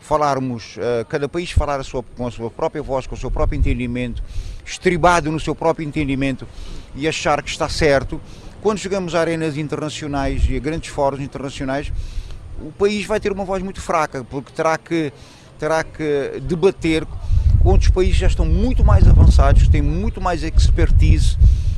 [0.00, 3.30] falarmos, uh, cada país falar a sua, com a sua própria voz, com o seu
[3.30, 4.22] próprio entendimento,
[4.64, 6.48] estribado no seu próprio entendimento
[6.96, 8.20] e achar que está certo,
[8.62, 11.92] quando chegamos a arenas internacionais e a grandes fóruns internacionais,
[12.60, 15.12] o país vai ter uma voz muito fraca, porque terá que,
[15.58, 17.06] terá que debater
[17.62, 21.36] com outros países que já estão muito mais avançados, que têm muito mais expertise,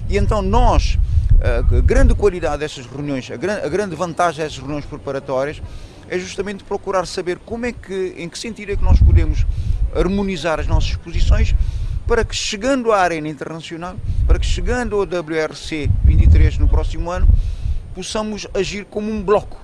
[0.08, 0.98] e então nós,
[1.40, 3.36] a grande qualidade destas reuniões, a
[3.68, 5.62] grande vantagem destas reuniões preparatórias
[6.08, 9.46] é justamente procurar saber como é que, em que sentido é que nós podemos
[9.94, 11.54] harmonizar as nossas posições
[12.06, 17.28] para que chegando à arena internacional, para que chegando ao WRC 23 no próximo ano,
[17.94, 19.60] possamos agir como um bloco.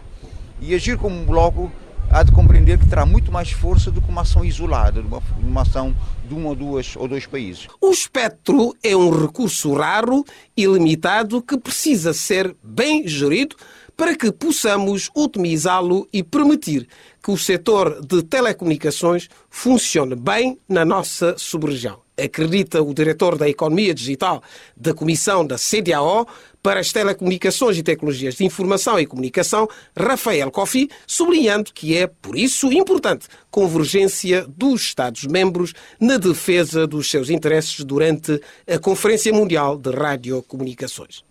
[0.61, 1.71] E agir como um bloco
[2.11, 5.63] há de compreender que terá muito mais força do que uma ação isolada, uma, uma
[5.63, 5.95] ação
[6.27, 7.69] de um ou duas ou dois países.
[7.81, 10.25] O espectro é um recurso raro
[10.57, 13.57] e limitado que precisa ser bem gerido
[13.97, 16.87] para que possamos otimizá-lo e permitir
[17.21, 21.99] que o setor de telecomunicações funcione bem na nossa sub-região.
[22.17, 24.43] Acredita o diretor da Economia Digital
[24.77, 26.27] da Comissão da CDAO
[26.69, 29.67] para as Telecomunicações e Tecnologias de Informação e Comunicação,
[29.99, 37.31] Rafael Kofi, sublinhando que é, por isso, importante convergência dos Estados-membros na defesa dos seus
[37.31, 38.39] interesses durante
[38.71, 41.25] a Conferência Mundial de Radiocomunicações.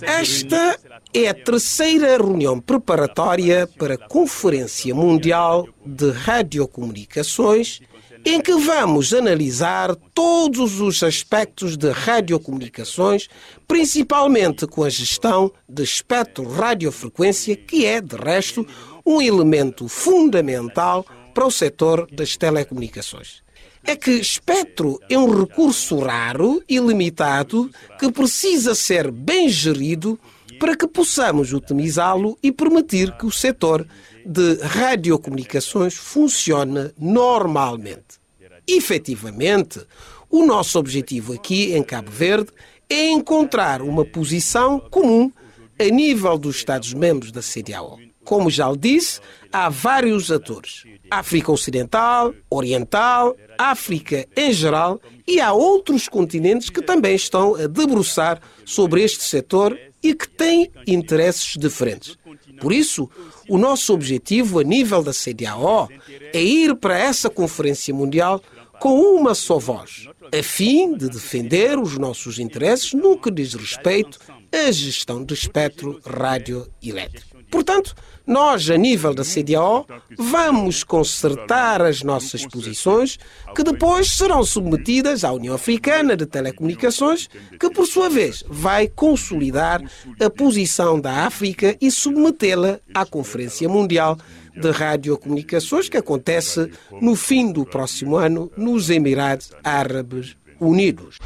[0.00, 0.78] Esta
[1.12, 7.82] é a terceira reunião preparatória para a Conferência Mundial de Radiocomunicações,
[8.24, 13.28] em que vamos analisar todos os aspectos de radiocomunicações,
[13.66, 18.66] principalmente com a gestão de espectro radiofrequência, que é, de resto,
[19.06, 23.42] um elemento fundamental para o setor das telecomunicações.
[23.82, 30.20] É que espectro é um recurso raro e limitado que precisa ser bem gerido
[30.60, 33.86] para que possamos otimizá-lo e permitir que o setor
[34.26, 38.20] de radiocomunicações funcione normalmente.
[38.68, 39.80] Efetivamente,
[40.28, 42.50] o nosso objetivo aqui em Cabo Verde
[42.90, 45.32] é encontrar uma posição comum
[45.78, 47.98] a nível dos Estados-membros da CDAO.
[48.22, 49.18] Como já lhe disse,
[49.50, 50.84] há vários atores.
[51.10, 58.42] África Ocidental, Oriental, África em geral e há outros continentes que também estão a debruçar
[58.66, 62.16] sobre este setor e que têm interesses diferentes.
[62.60, 63.08] Por isso,
[63.48, 65.88] o nosso objetivo a nível da CDAO
[66.32, 68.42] é ir para essa Conferência Mundial
[68.80, 74.18] com uma só voz, a fim de defender os nossos interesses no que diz respeito
[74.50, 77.29] à gestão do espectro radioelétrico.
[77.50, 77.94] Portanto,
[78.26, 79.86] nós, a nível da CDAO,
[80.16, 83.18] vamos consertar as nossas posições,
[83.54, 89.82] que depois serão submetidas à União Africana de Telecomunicações, que, por sua vez, vai consolidar
[90.20, 94.16] a posição da África e submetê-la à Conferência Mundial
[94.54, 101.18] de Radiocomunicações, que acontece no fim do próximo ano nos Emirados Árabes Unidos.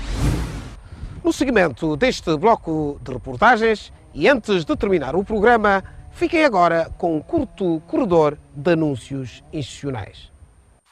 [1.22, 5.82] No segmento deste bloco de reportagens, e antes de terminar o programa,
[6.14, 10.30] Fiquem agora com um curto corredor de anúncios institucionais.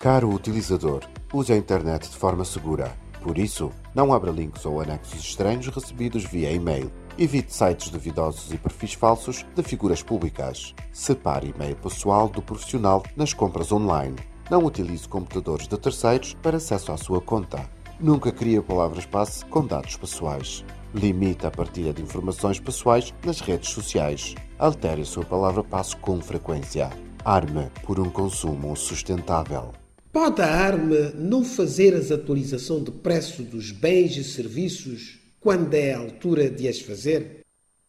[0.01, 2.93] Caro utilizador, use a internet de forma segura.
[3.23, 6.91] Por isso, não abra links ou anexos estranhos recebidos via e-mail.
[7.17, 10.75] Evite sites duvidosos e perfis falsos de figuras públicas.
[10.93, 14.17] Separe e-mail pessoal do profissional nas compras online.
[14.51, 17.71] Não utilize computadores de terceiros para acesso à sua conta.
[18.01, 20.65] Nunca crie palavras-passe com dados pessoais.
[20.95, 24.35] Limite a partilha de informações pessoais nas redes sociais.
[24.59, 26.91] Altere a sua palavra-passe com frequência.
[27.25, 29.73] Arme por um consumo sustentável.
[30.13, 35.95] Pode a ARME não fazer as atualizações de preço dos bens e serviços quando é
[35.95, 37.41] a altura de as fazer?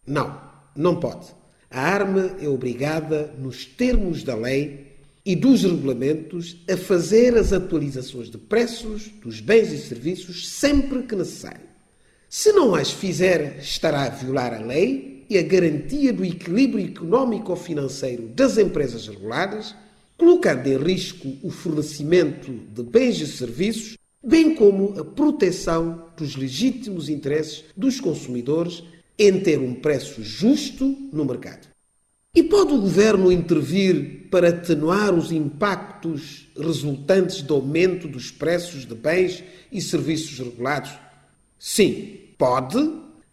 [0.07, 0.39] Não,
[0.73, 1.27] não pode.
[1.69, 4.93] A ARME é obrigada, nos termos da lei
[5.25, 11.15] e dos regulamentos, a fazer as atualizações de preços dos bens e serviços sempre que
[11.15, 11.72] necessário.
[12.35, 18.23] Se não as fizer, estará a violar a lei e a garantia do equilíbrio económico-financeiro
[18.29, 19.75] das empresas reguladas,
[20.17, 27.07] colocando em risco o fornecimento de bens e serviços, bem como a proteção dos legítimos
[27.07, 28.83] interesses dos consumidores
[29.19, 31.67] em ter um preço justo no mercado.
[32.33, 38.95] E pode o governo intervir para atenuar os impactos resultantes do aumento dos preços de
[38.95, 40.93] bens e serviços regulados?
[41.59, 42.91] Sim, pode,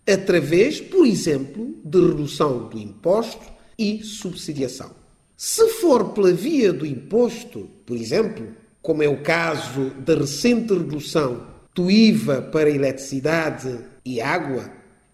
[0.09, 3.44] através, por exemplo, de redução do imposto
[3.77, 4.92] e subsidiação.
[5.37, 8.46] Se for pela via do imposto, por exemplo,
[8.81, 11.44] como é o caso da recente redução
[11.75, 14.70] do IVA para eletricidade e água,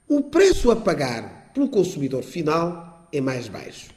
[0.07, 3.89] o preço a pagar pelo consumidor final é mais baixo.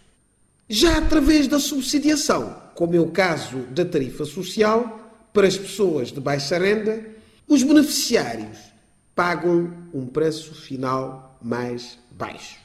[0.70, 6.22] Já através da subsidiação, como é o caso da tarifa social, para as pessoas de
[6.22, 7.06] baixa renda,
[7.50, 8.69] os beneficiários
[9.20, 12.58] pagam um preço final mais baixo.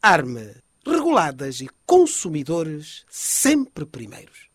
[0.00, 4.48] Arma, reguladas e consumidores sempre primeiros.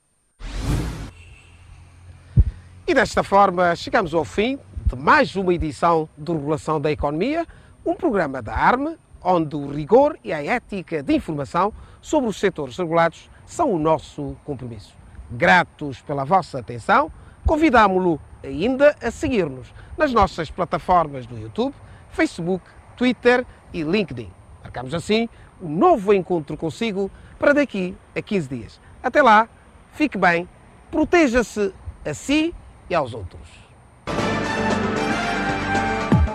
[2.87, 7.45] E desta forma chegamos ao fim de mais uma edição de Regulação da Economia,
[7.85, 12.75] um programa da ARME, onde o rigor e a ética de informação sobre os setores
[12.75, 14.95] regulados são o nosso compromisso.
[15.29, 17.11] Gratos pela vossa atenção,
[17.45, 21.75] convidámo-lo ainda a seguir-nos nas nossas plataformas do YouTube,
[22.11, 22.63] Facebook,
[22.95, 24.31] Twitter e LinkedIn.
[24.63, 25.29] Marcamos assim
[25.61, 28.81] um novo encontro consigo para daqui a 15 dias.
[29.03, 29.47] Até lá,
[29.93, 30.47] fique bem,
[30.91, 31.73] proteja-se
[32.05, 32.53] a si
[32.89, 33.58] e aos outros.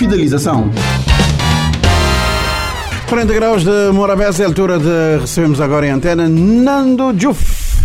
[0.00, 0.70] fidelização.
[3.06, 7.84] 40 graus de Morabeza, é a altura de recebemos agora em antena Nando Juf.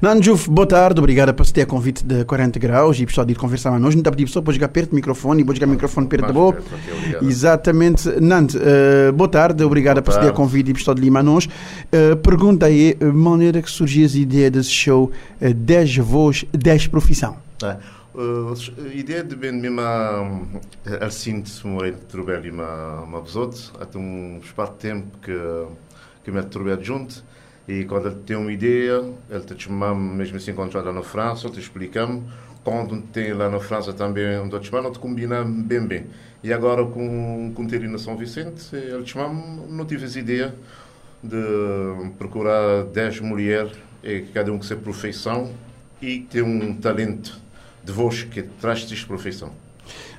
[0.00, 3.36] Nando Juf, boa tarde, obrigado por ter convite de 40 graus e pessoal de ir
[3.36, 3.96] conversar connosco.
[3.96, 6.28] Não está pedindo pessoa para jogar perto do microfone e vou jogar o microfone perto
[6.28, 6.62] da boca.
[7.20, 8.08] Exatamente.
[8.18, 11.44] Nando, uh, boa tarde, obrigado por ter convite e pessoal de Lima nós.
[11.44, 15.12] Uh, pergunta aí, maneira que surgiu a ideia desse show
[15.42, 17.36] uh, 10 voz, 10 profissão?
[17.62, 17.99] É.
[18.12, 18.52] Uh,
[18.92, 19.80] ideea de bem mesmo
[20.84, 25.32] el sint morei trobar uma uma pessoa até um espaço de tempo que
[26.24, 27.22] que me trobar junto
[27.68, 31.48] e quando ele tem uma ideia ele te chama mesmo se encontrar lá na França
[31.50, 32.24] te explicamos
[32.64, 36.06] quando tem lá na França também um outro chama te combina bem bem.
[36.42, 39.28] E agora com com ter na São Vicente ele chama
[39.68, 40.52] não tive essa ideia
[41.22, 41.36] de
[42.18, 43.70] procurar 10 mulheres
[44.02, 45.54] e cada um com sua profissão
[46.02, 47.49] e ter um talento
[47.84, 49.50] de voz que traz esta profissão?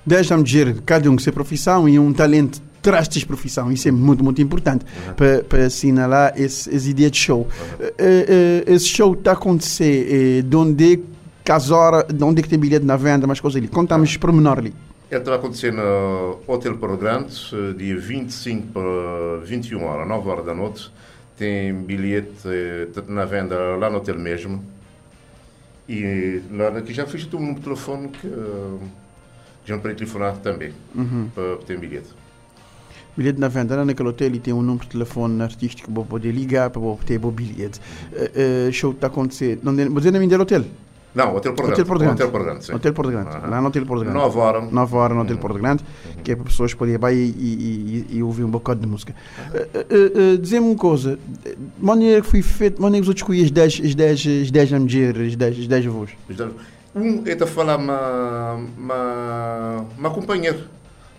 [0.06, 3.72] Deixa-me dizer, cada um com sua profissão e um talento traz esta profissão.
[3.72, 5.14] Isso é muito, muito importante uhum.
[5.14, 7.42] para, para assinalar esse, ideia de show.
[7.42, 7.86] Uhum.
[7.86, 12.40] Uh, uh, esse show está a acontecer uh, de onde é que hora, de onde
[12.40, 13.68] é que tem bilhete na venda, mais coisas ali.
[13.68, 14.20] Contamos uhum.
[14.20, 14.74] pormenor ali.
[15.10, 17.36] Ele está a acontecer no Hotel Progrande,
[17.78, 20.92] dia 25 para 21 horas, 9 horas da noite.
[21.38, 22.48] Tem bilhete
[23.08, 24.64] na venda lá no hotel mesmo.
[25.92, 28.80] E lá aqui já fiz o número de telefone que, que
[29.66, 31.30] já para telefonar também, uhum.
[31.36, 32.08] para ter um bilhete.
[33.18, 36.82] Bilhete na venda, naquele hotel tem um número de telefone artístico para poder ligar, para
[36.82, 37.82] poder ter o bilhete.
[38.14, 39.60] Uh, uh, show está acontecendo.
[39.64, 40.64] Não, você não me hotel?
[41.14, 41.82] Não, Hotel Porto Grande.
[41.82, 42.14] Hotel Porto Grande.
[42.14, 42.74] Hotel Porto Grande, sim.
[42.74, 43.36] Hotel Porto Grande.
[43.36, 43.50] Uhum.
[43.50, 44.18] Lá no Hotel Porto Grande.
[44.18, 44.72] 9 horas.
[44.72, 46.24] 9 horas no Hotel Porto Grande, uhum.
[46.24, 49.14] que é para pessoas poderem ir e, e, e, ouvir um bocado de música.
[49.50, 51.20] Uh, uh, uh, Dizer-me uma coisa,
[51.78, 54.72] maneira que foi feito, maneira que os outros escolhi as 10 as 10 as 10
[54.72, 56.10] mulheres, as 10 as 10 avós?
[56.94, 60.60] Um é de falar uma, uma, uma companheira,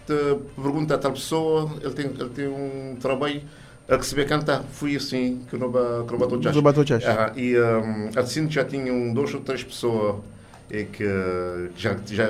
[0.06, 3.40] de perguntar a tal pessoa, ele tem, ele tem um trabalho
[3.88, 4.62] a receber cantar.
[4.72, 6.56] Fui assim que não bateu chás.
[6.56, 7.02] Não bateu chás.
[7.36, 10.16] E um, assim já tinham duas ou três pessoas
[10.70, 11.04] e que,
[11.76, 12.28] já, já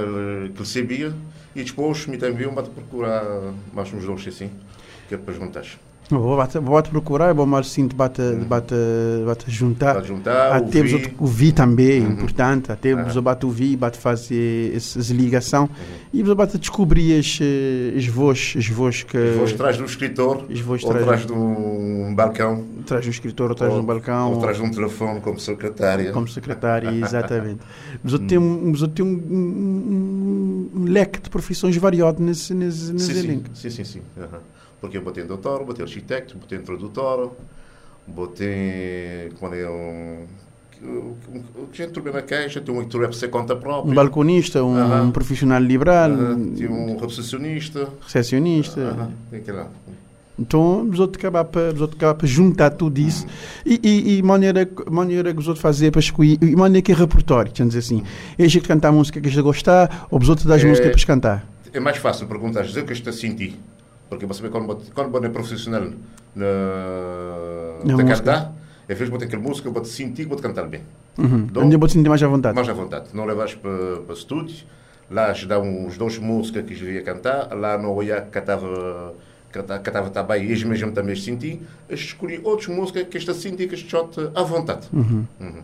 [0.55, 1.13] que sabia
[1.55, 3.25] e depois me também para procurar
[3.73, 4.51] mais uns dois assim,
[5.09, 5.65] que é para juntar.
[6.19, 8.45] Vou bate, bate procurar, vou mais sim bate, uhum.
[8.45, 8.75] bate,
[9.27, 9.95] bate juntar.
[9.95, 11.15] Bate juntar, até ouvir.
[11.19, 12.13] ouvir também, uhum.
[12.13, 12.71] importante.
[12.71, 13.05] Até uhum.
[13.05, 16.21] você bate ouvir, bate fazer essas ligação uhum.
[16.31, 17.39] e bate descobrir as,
[17.97, 19.17] as vozes, as vozes que...
[19.17, 22.65] As vozes traz do escritor, as vozes ou traz, traz de um balcão.
[22.87, 24.33] Traz do escritor ou traz de um balcão.
[24.33, 26.13] Ou, traz de um telefone como secretária.
[26.13, 27.61] Como secretária, exatamente.
[28.03, 32.93] Mas eu tenho, mas eu tenho um, um, um, leque de profissões variado nesse, nesse,
[32.93, 33.51] nesse sim, elenco.
[33.55, 34.01] Sim, sim, sim.
[34.01, 34.03] sim.
[34.83, 37.33] Porque eu botei doutor, botei arquiteto, botei tradutor,
[38.07, 40.27] botei quando é um
[40.85, 41.15] um,
[41.71, 43.93] que gente na queixa, tem um que por ser conta própria.
[43.93, 45.03] Um balconista, um, Aham.
[45.05, 47.89] um profissional liberal, Aham, Tem um recepcionista.
[48.01, 48.81] recepcionista.
[48.81, 49.69] Aham, Tem aquele lá.
[50.37, 53.25] Então, os outros acabam para, para juntar tudo isso
[53.65, 56.95] e, e, e maneira, maneira que os outros fazer para escolher, e maneira que é
[56.97, 58.03] repertório, quer dizer assim.
[58.37, 60.87] É gente que canta a música que eles gostar, ou os outros das É- músicas
[60.89, 61.47] para eles cantar.
[61.73, 63.57] É mais fácil perguntar, dizer o que estou a sentir.
[64.13, 65.85] Porque você vê quando você- quando você é profissional
[66.37, 66.47] na,
[68.05, 68.53] cantar,
[68.89, 70.83] é vez botar aquela música, vou te sentir, vou te cantar bem.
[71.19, 71.47] Uhum.
[71.51, 72.55] Então, Onde eu vou te sentir mais à vontade.
[72.55, 73.07] Mais à vontade.
[73.15, 74.65] Não levas para, para estúdio,
[75.11, 79.15] lá já dá uns dois músicas que devia cantar, lá no Oiá cantava
[79.51, 81.61] cantava, também, eles mesmo também senti,
[81.91, 84.89] escolhi outras músicas que esta senti que estou à vontade.
[84.93, 85.27] Uhum.
[85.41, 85.63] Uhum.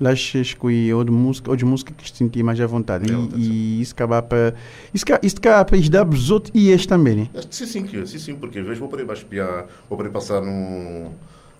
[0.00, 3.12] Lá escolhi outra música, outra música que se sentir mais à vontade.
[3.34, 4.54] E, e isso acaba para.
[4.94, 7.16] Isso, ca- isso acaba para dar os outros e este também.
[7.16, 7.28] né?
[7.50, 10.12] Sim, sim, que- sim, sim, porque às vezes vou para ir espiar, vou para ir
[10.12, 11.10] passar num,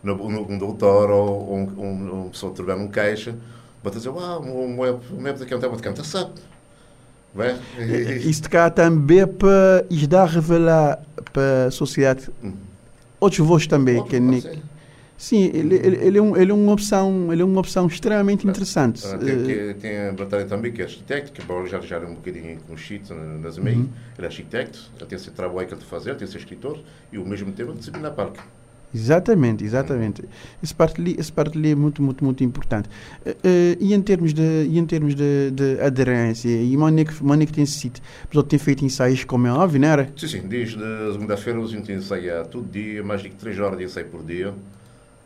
[0.04, 3.34] num, doutor ou um, um, uma pessoa que trabalha num caixa,
[3.82, 6.30] vou dizer, uau, o meu meu de cantar, vou cantar, sabe?
[7.34, 7.58] Vai?
[8.24, 12.28] Isso acaba também para dar a revelar para a sociedade
[13.20, 14.02] outros vozes também.
[14.04, 14.40] Que nem,
[15.18, 18.46] sim, ele, ele, ele, é um, ele, é uma opção, ele é uma opção extremamente
[18.48, 19.04] interessante.
[19.06, 21.96] Ah, Eh, tem, que- tem a Batalha também, que é arquiteto, que bom, já, já
[21.96, 23.80] é um bocadinho conhecido na- nas meias.
[23.80, 23.88] Uhum.
[24.16, 26.78] Ele é arquiteto, ele tem esse trabalho que ele fazer, ele tem esse escritor,
[27.12, 28.40] e o mesmo tema de subir na parque.
[28.94, 30.24] Exatamente, exatamente.
[30.62, 32.88] Esse parte ali, esse parte ali é muito, muito, muito importante.
[33.26, 37.22] Eh, eh, e em termos de, e em termos de, de aderência, e maneira que,
[37.22, 38.00] maneira que tem sido,
[38.30, 40.10] pessoal tem feito ensaios como é óbvio, não era?
[40.16, 40.78] Sim, sim, desde
[41.12, 44.54] segunda-feira a gente ensaia todo dia, mais de 3 horas de ensaio por dia.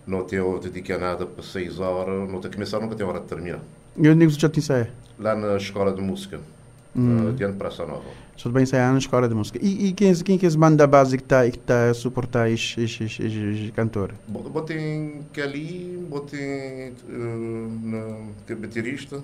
[0.07, 3.27] Não tenho dedicado nada para 6 horas, não tenho que começar, nunca tenho hora de
[3.27, 3.61] terminar.
[3.97, 4.89] Eu nem já te ensaio.
[5.19, 6.41] Lá na escola de música,
[6.95, 7.33] Hum.
[7.35, 8.05] diante de Praça Nova.
[8.37, 9.59] Só bem ensaiar na escola de música.
[9.63, 11.91] E, e quem, é- quem é que é esse banda base que está que tá
[11.91, 14.13] a suportar este, este, este, este cantor?
[14.27, 19.23] Bo- Botei Kelly, botei uh, na, que é baterista.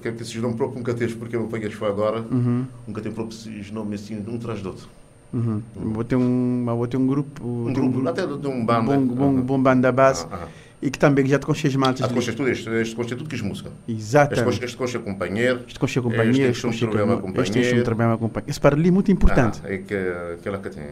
[0.00, 2.20] Que que esses nomes próprios nunca tens, porque eu foi agora.
[2.20, 2.66] Uhum.
[2.86, 4.88] Nunca tenho próprios esses nomes assim, de um atrás do outro.
[5.34, 5.62] Uhum.
[5.74, 7.44] Vou, ter um, vou ter um grupo.
[7.44, 8.92] Um grupo, um grupo até de um banda.
[8.92, 9.42] Um bom, bom, uhum.
[9.42, 10.26] bom banda base.
[10.30, 10.48] Ah, ah.
[10.80, 11.96] E que também já te conheces mal.
[11.96, 13.70] Já te conheces tudo, este, este conheces tudo que é música.
[13.88, 14.34] Exato.
[14.34, 15.64] Este, conheces companheiro.
[15.66, 16.50] Este conheces companheiro.
[16.50, 17.42] Este conheces problema companheiro.
[17.42, 18.50] Este conheces problema companheiro.
[18.50, 19.60] Esse para ali é muito ah, importante.
[19.64, 19.94] Ah, é que,
[20.38, 20.84] aquela que tem...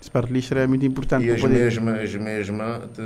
[0.00, 1.26] Esse para ali é muito importante.
[1.26, 1.58] E as poder...
[1.58, 3.02] mesmas, as mesmas te...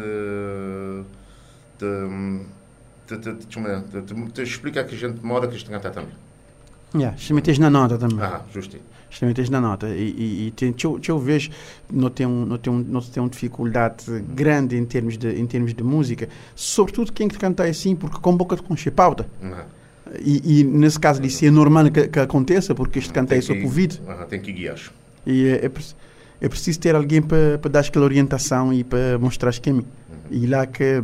[1.78, 3.16] te...
[3.16, 3.16] te...
[3.18, 4.02] te...
[4.02, 4.30] te...
[4.32, 6.12] te explica que a gente mora que a gente canta também.
[6.94, 8.20] Yeah, se metes na nota também.
[8.20, 8.76] Ah, justo.
[9.22, 9.88] Metes na nota.
[9.88, 11.50] E, e, e eu, eu vejo,
[11.90, 12.58] não tem, um, não,
[13.16, 14.04] não dificuldade
[14.34, 18.36] grande em termos, de, em termos de música, sobretudo quem que canta assim, porque com
[18.36, 19.26] boca de pauta.
[20.20, 23.54] E, e nesse caso disso é normal que, que aconteça, porque este canta é só
[23.54, 24.00] Covid.
[24.08, 24.78] ah, tem que guiar.
[25.26, 25.70] E é, é,
[26.40, 29.86] é preciso ter alguém para para dar aquela orientação e para mostrar os caminhos.
[30.30, 31.02] E lá que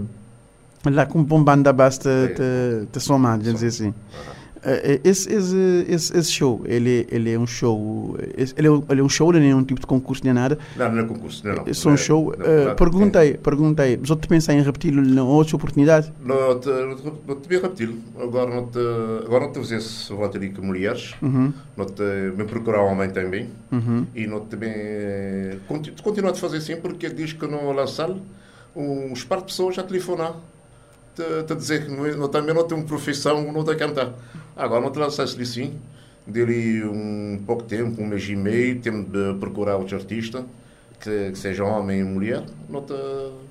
[0.91, 3.95] lá com um bom banda basta te, te somar, dizer assim.
[5.05, 8.17] Esse, esse, esse, esse show, ele, ele é um show,
[8.57, 10.59] ele é, um- ele é um show, não é um tipo de concurso nem nada.
[10.77, 11.65] Não, não é concurso, não, não.
[11.67, 12.35] É só um show.
[12.39, 16.13] Não, Eh, perguntei, perguntei, mas outro pensar em repeti-lo em outra oportunidade?
[16.25, 16.69] Não te,
[17.27, 17.95] não te repetir.
[18.21, 18.79] Agora não te,
[19.27, 21.15] agora não te fazer esse voluntário com mulheres.
[21.21, 21.53] Uhum.
[21.77, 22.03] Não te
[22.37, 23.49] bem procurar homem também.
[23.71, 24.07] Uhum.
[24.15, 24.71] E não te bem.
[25.69, 28.11] conti- Continua a fazer assim porque diz que não lançar
[28.77, 30.35] um par de pessoas a telefonar.
[31.15, 34.13] Te, te dizer que não, é- também não tem uma profissão, não tem a cantar.
[34.57, 35.75] Agora não te lançaste assim.
[36.27, 40.43] Dele um pouco tempo, um mês e meio, tempo de procurar outros artistas,
[40.99, 42.95] que, que sejam homem e mulher, não te.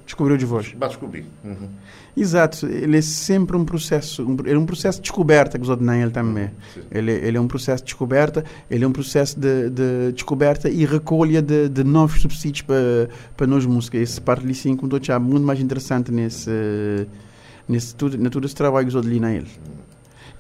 [0.06, 0.74] Descobriu de voz.
[0.76, 1.26] Vai descobrir.
[1.44, 1.70] Uhum.
[2.16, 6.02] Exato, ele é sempre um processo, um, é um processo de descoberta que outros nem
[6.02, 6.52] ele também.
[6.92, 10.86] Ele, ele é um processo de descoberta, ele é um processo de, de descoberta e
[10.86, 14.02] recolha de, de novos subsídios para para nós músicas.
[14.02, 17.08] Esse parte ali sim, como estou muito mais interessante nesse,
[17.68, 19.48] nesse tudo, na todo esse trabalho que ali na ele.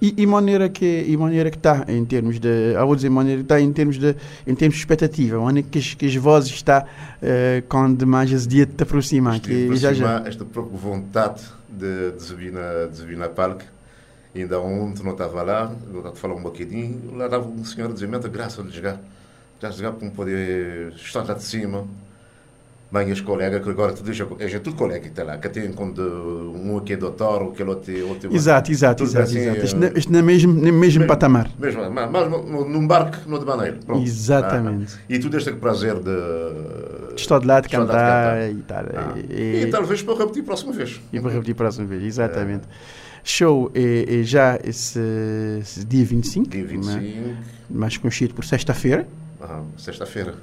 [0.03, 3.39] E, e maneira que e maneira que está em termos de, eu vou dizer maneira
[3.39, 4.13] que está em termos de
[4.45, 6.85] em termos de expectativa, maneira que as, que as vozes está
[7.21, 10.21] eh, quando mais esse dia te aproxima, que Por já já.
[10.27, 13.63] esta própria vontade de, de subir na, de subir na parque.
[14.35, 17.89] Ainda ontem não estava lá, eu estava a falar um bocadinho, lá estava um senhor
[17.89, 18.99] a dizer, menta graça de jogar.
[19.61, 21.87] Já jogar para não poder estar lá de cima.
[23.21, 23.93] Colegas, que agora
[24.39, 25.99] é já tudo colega que está lá, que tem quando
[26.55, 28.33] um aqui é doutor, o que outro é outro.
[28.35, 29.23] Exato, exato, exato.
[29.23, 29.57] assim, exato.
[29.57, 31.49] eh, Este, na- este na mesmo, no mesmo patamar.
[31.57, 33.79] Mesmo, mas, mas no- num barco, não de maneira.
[33.83, 34.05] Pronto.
[34.05, 34.93] Exatamente.
[34.95, 37.15] Ah, e tu este prazer de.
[37.15, 38.85] Estou de lá de estar lá cantar e tal.
[38.95, 39.13] Ah.
[39.17, 41.01] E, E talvez para repetir a próxima vez.
[41.11, 42.67] e para repetir a próxima vez, exatamente.
[43.23, 44.99] Show é, é já esse,
[45.61, 46.67] esse dia 25, Dia né?
[46.67, 47.35] 25.
[47.69, 49.07] mais conhecido por sexta-feira.
[49.41, 50.35] Ah, sexta-feira.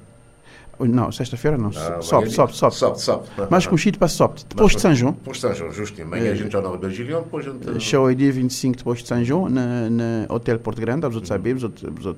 [0.89, 1.69] Não, sexta-feira não.
[1.69, 2.77] Ah, sobe, sobe, sobe.
[2.77, 3.27] Sobe, sobe.
[3.51, 4.41] Mais conhecido para sobe.
[4.49, 5.13] Depois de São João.
[5.13, 6.07] Depois de São João, justinho.
[6.07, 7.81] Amanhã a gente já na Ribeira Gilião, depois a gente...
[7.81, 11.01] Show é dia 25 depois de São João, na Hotel Porto Grande.
[11.27, 12.17] Saber, vamos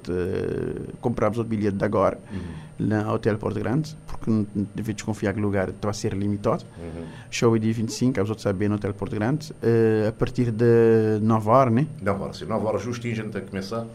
[1.01, 2.19] comprar os outros bilhete de agora
[2.79, 6.65] na Hotel Porto Grande, porque não devia desconfiar que o lugar está a ser limitado.
[7.31, 9.53] Show é dia 25, vamos saber no Hotel Porto Grande.
[9.63, 11.87] Eh, a partir de 9 horas, né?
[12.01, 12.45] 9 horas, sim.
[12.45, 13.87] 9 horas justinho a gente tem que começar.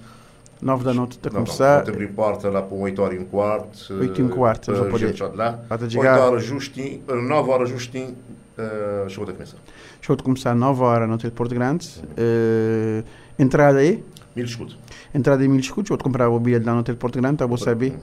[0.61, 1.79] 9 da noite está a Não, não, começar.
[1.79, 3.93] Vamos abrir porta lá para 8 horas e um quarto.
[3.93, 5.53] 8 e um quarto, a gente já de lá.
[5.53, 6.19] para 8 chegar.
[6.19, 8.15] horas justinho, 9 horas justinho,
[8.57, 9.57] eh, chegou a começar.
[10.01, 11.87] Show de começar 9 horas no Hotel Porto Grande.
[12.15, 13.03] Eh,
[13.37, 14.03] entrada aí?
[14.35, 14.77] Mil escudos.
[15.13, 15.89] Entrada em mil escudos.
[15.89, 17.97] Vou comprar o bilhete lá no Hotel Porto Grande, tá, vou saber.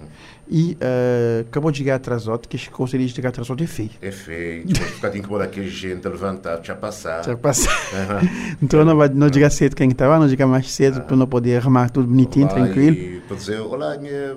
[0.49, 3.90] E eh, acabou de chegar atrasado, que conselho de chegar atrasado é feio.
[4.03, 7.24] É feio, ficar tem que pôr aqui gente a levantar, já passar.
[7.24, 7.68] Já passa.
[7.95, 8.20] Aham.
[8.62, 11.57] Então não vai não chegar cedo quem estava, não chegar mais cedo para não poder
[11.57, 12.97] arrumar tudo bonitinho, Lá tranquilo.
[12.97, 14.36] E para dizer, olá, minha,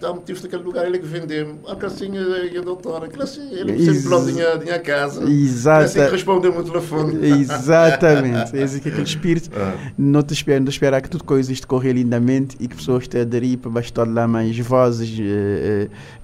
[0.00, 1.58] dá motivo daquele lugar, ele que vendeu-me.
[1.66, 5.24] A calcinha e a doutora, aquilo assim, ele sempre logo tinha, tinha casa.
[5.28, 7.26] Exata- Assim que respondeu-me o telefone.
[7.40, 8.56] Exatamente.
[8.56, 9.50] Esse é aquele espírito.
[9.56, 9.74] Ah.
[9.96, 13.58] Não te espero, não esperar que tudo coisas decorrer lindamente e que pessoas te aderir
[13.58, 15.45] para bastar lá mais vozes, eh, eh,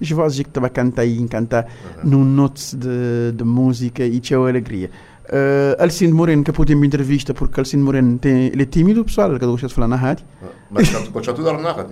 [0.01, 1.67] as vozes que estava a cantar e encantar
[2.03, 4.89] num note de, de música e tinha alegria.
[5.25, 9.05] Uh, Alcino Moreno, que eu pude me entrevista, porque Alcino Moreno tem, ele é tímido,
[9.05, 10.25] pessoal, que eu gosto de falar na rádio.
[10.69, 11.87] Mas continua tudo a narrar,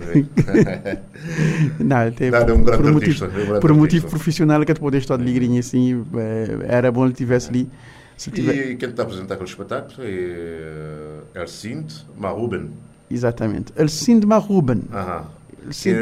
[1.80, 3.74] Não, ele tem, Não, ele é um grande por, artista, motivo, um grande por um
[3.76, 4.08] motivo artista.
[4.08, 7.70] profissional que tu podes estar de ligrinha assim, eh, era bom ele estivesse ali.
[8.16, 12.70] Se ele tiver- E quem está a apresentar aquele espetáculo é Ercinte Maruben.
[13.10, 13.72] Exatamente.
[13.78, 14.82] Alcino Maruben.
[14.92, 15.24] Aham.
[15.70, 15.92] Sim.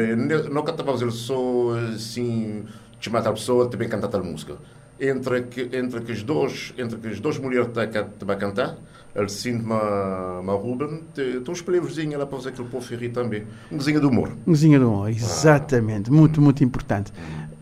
[0.51, 2.63] Não cantava ele só assim,
[2.99, 4.55] chamar a pessoa, também cantar tal música.
[4.99, 8.77] Entre que, entre que as duas, entre que as duas mulheres que estão a cantar,
[9.15, 13.43] Alcinde Ma, Maruben, tem uns livrozinhos lá para fazer aquele povo rir também.
[13.71, 14.31] Um desenho de humor.
[14.45, 16.11] Cozinha do humor, exatamente.
[16.11, 17.11] Muito, muito importante.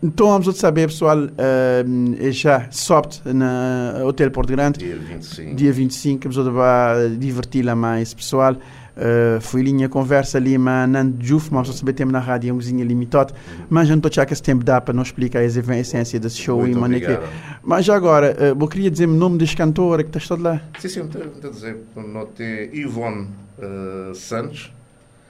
[0.02, 4.78] Então vamos saber, pessoal, eh, já sobe na Hotel Porto Grande.
[4.78, 5.54] Dia 25.
[5.54, 8.56] Dia 25, a pessoa vai divertir lá mais, pessoal.
[9.02, 12.56] Eh, foi linha conversa ali, mas não juf, mas saber tempo na rádio é um
[12.56, 13.32] cozinha limitado.
[13.70, 16.36] Mas já não estou a que esse tempo dá para não explicar a essência desse
[16.36, 17.60] show Muito e maneira que- obrigado.
[17.62, 20.60] Mas já agora, eh, eu queria dizer o nome deste cantor que está todo lá.
[20.78, 21.00] Sim, sim,
[21.46, 21.78] a dizer.
[21.96, 23.28] Não tem Ivone
[23.58, 24.70] eh, Santos,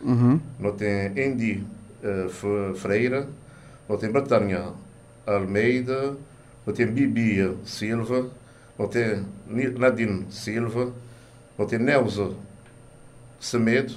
[0.02, 0.40] Uhum.
[0.58, 1.62] não tem Andy
[2.28, 3.28] Fe- Freira,
[3.88, 4.64] não tem Betânia
[5.26, 6.14] Almeida,
[6.66, 8.26] não tem Bibi Silva,
[8.78, 9.22] não tem
[9.78, 10.92] Nadine Silva,
[11.58, 12.30] não tem Neuza
[13.40, 13.94] Semedo,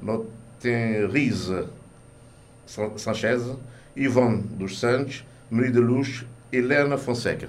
[0.00, 0.26] não
[0.60, 1.68] tem Risa
[2.66, 3.42] San- Sanchez,
[3.96, 7.48] Ivone dos Santos, Maria de Luz, Helena Fonseca.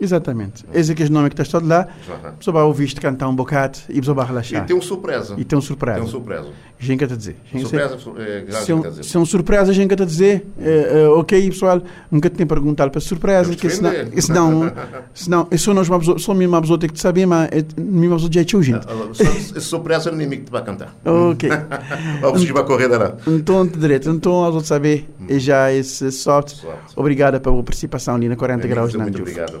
[0.00, 0.64] Exatamente.
[0.72, 1.86] Esse é que é o nome que está todo lá.
[2.08, 2.28] Aham.
[2.28, 4.66] A pessoa vai ouvir-te cantar um bocado e a pessoa vai E relaxar.
[4.66, 5.34] tem um surpresa.
[5.38, 5.98] E tem um surpresa.
[5.98, 6.48] Tem um surpresa.
[6.78, 7.36] Gente que está a dizer.
[7.50, 9.04] Gente Surpresa, é, Se é, que está um, dizer.
[9.04, 11.80] se é um surpresa, gente está a dizer, eh, eh, ok, pessoal,
[12.10, 14.72] nunca te tem perguntado para surpresa, que que senão, senão,
[15.14, 17.64] senão, eu sou nós uma pessoa, sou mesmo uma pessoa que te saber, mas é
[17.80, 18.86] mesmo pessoa de gente, gente.
[18.86, 20.94] Ah, Esse surpresa é o inimigo que te vai cantar.
[21.04, 21.48] Ok.
[22.20, 23.16] Vamos vai correr dela.
[23.26, 26.56] Então, direito, então, nós vamos saber, e já esse soft.
[26.96, 29.60] Obrigada pela participação ali na 40 graus Muito obrigado.